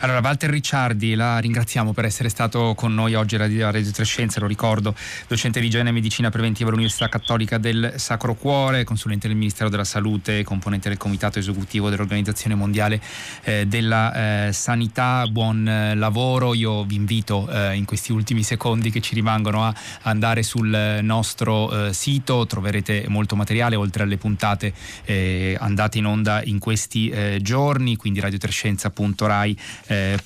Allora, 0.00 0.20
Walter 0.22 0.50
Ricciardi, 0.50 1.14
la 1.14 1.38
ringraziamo 1.38 1.92
per 1.92 2.04
essere 2.04 2.28
stato 2.28 2.74
con 2.74 2.92
noi 2.92 3.14
oggi 3.14 3.36
a 3.36 3.38
Radio, 3.38 3.70
Trescenze, 3.70 4.40
lo 4.40 4.46
ricordo, 4.46 4.94
docente 5.28 5.60
di 5.60 5.66
igiene 5.66 5.88
e 5.88 5.92
medicina 5.92 6.30
preventiva 6.30 6.68
all'Università 6.68 7.08
Cattolica 7.08 7.58
del 7.58 7.94
Sacro 7.96 8.34
Cuore, 8.34 8.84
consulente 8.84 9.28
del 9.28 9.36
Ministero 9.36 9.70
della 9.70 9.84
Salute, 9.84 10.42
componente 10.42 10.88
del 10.88 10.98
Comitato 10.98 11.38
Esecutivo 11.38 11.88
dell'Organizzazione 11.88 12.54
Mondiale 12.54 13.00
eh, 13.44 13.66
della 13.66 14.48
eh, 14.48 14.52
Sanità. 14.52 15.26
Buon 15.28 15.66
eh, 15.66 15.94
lavoro, 15.94 16.54
io 16.54 16.84
vi 16.84 16.96
invito 16.96 17.48
eh, 17.48 17.74
in 17.74 17.84
questi 17.84 18.12
ultimi 18.12 18.42
secondi 18.42 18.90
che 18.90 19.00
ci 19.00 19.14
rimangono 19.14 19.64
a 19.64 19.74
andare 20.02 20.42
sul 20.42 20.98
nostro 21.02 21.86
eh, 21.88 21.92
sito, 21.94 22.46
troverete 22.46 23.06
molto 23.08 23.36
materiale 23.36 23.76
oltre 23.76 24.02
alle 24.02 24.18
puntate 24.18 24.74
eh, 25.04 25.56
andate 25.58 25.98
in 25.98 26.06
onda 26.06 26.42
in 26.42 26.58
questi 26.58 27.12
giorni, 27.40 27.96
quindi 27.96 28.20
radiotrescenza.rai 28.20 29.56
eh, 29.86 30.18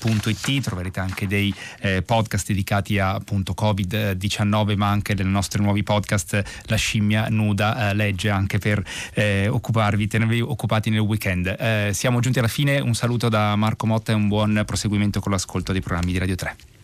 troverete 0.62 1.00
anche 1.00 1.26
dei 1.26 1.54
eh, 1.80 2.02
podcast 2.02 2.46
dedicati 2.48 2.98
a 2.98 3.14
appunto 3.14 3.54
Covid-19 3.56 4.76
ma 4.76 4.88
anche 4.88 5.14
dei 5.14 5.26
nostri 5.26 5.62
nuovi 5.62 5.82
podcast 5.82 6.42
La 6.66 6.76
scimmia 6.76 7.26
nuda 7.28 7.90
eh, 7.90 7.94
legge 7.94 8.30
anche 8.30 8.58
per 8.58 8.82
eh, 9.14 9.48
occuparvi, 9.48 10.06
tenervi 10.06 10.40
occupati 10.40 10.90
nel 10.90 11.00
weekend. 11.00 11.54
Eh, 11.58 11.90
siamo 11.92 12.20
giunti 12.20 12.38
alla 12.38 12.48
fine, 12.48 12.80
un 12.80 12.94
saluto 12.94 13.28
da 13.28 13.56
Marco 13.56 13.86
Motta 13.86 14.12
e 14.12 14.14
un 14.14 14.28
buon 14.28 14.62
proseguimento 14.66 15.20
con 15.20 15.32
l'ascolto 15.32 15.72
dei 15.72 15.80
programmi 15.80 16.12
di 16.12 16.18
Radio 16.18 16.34
3. 16.34 16.77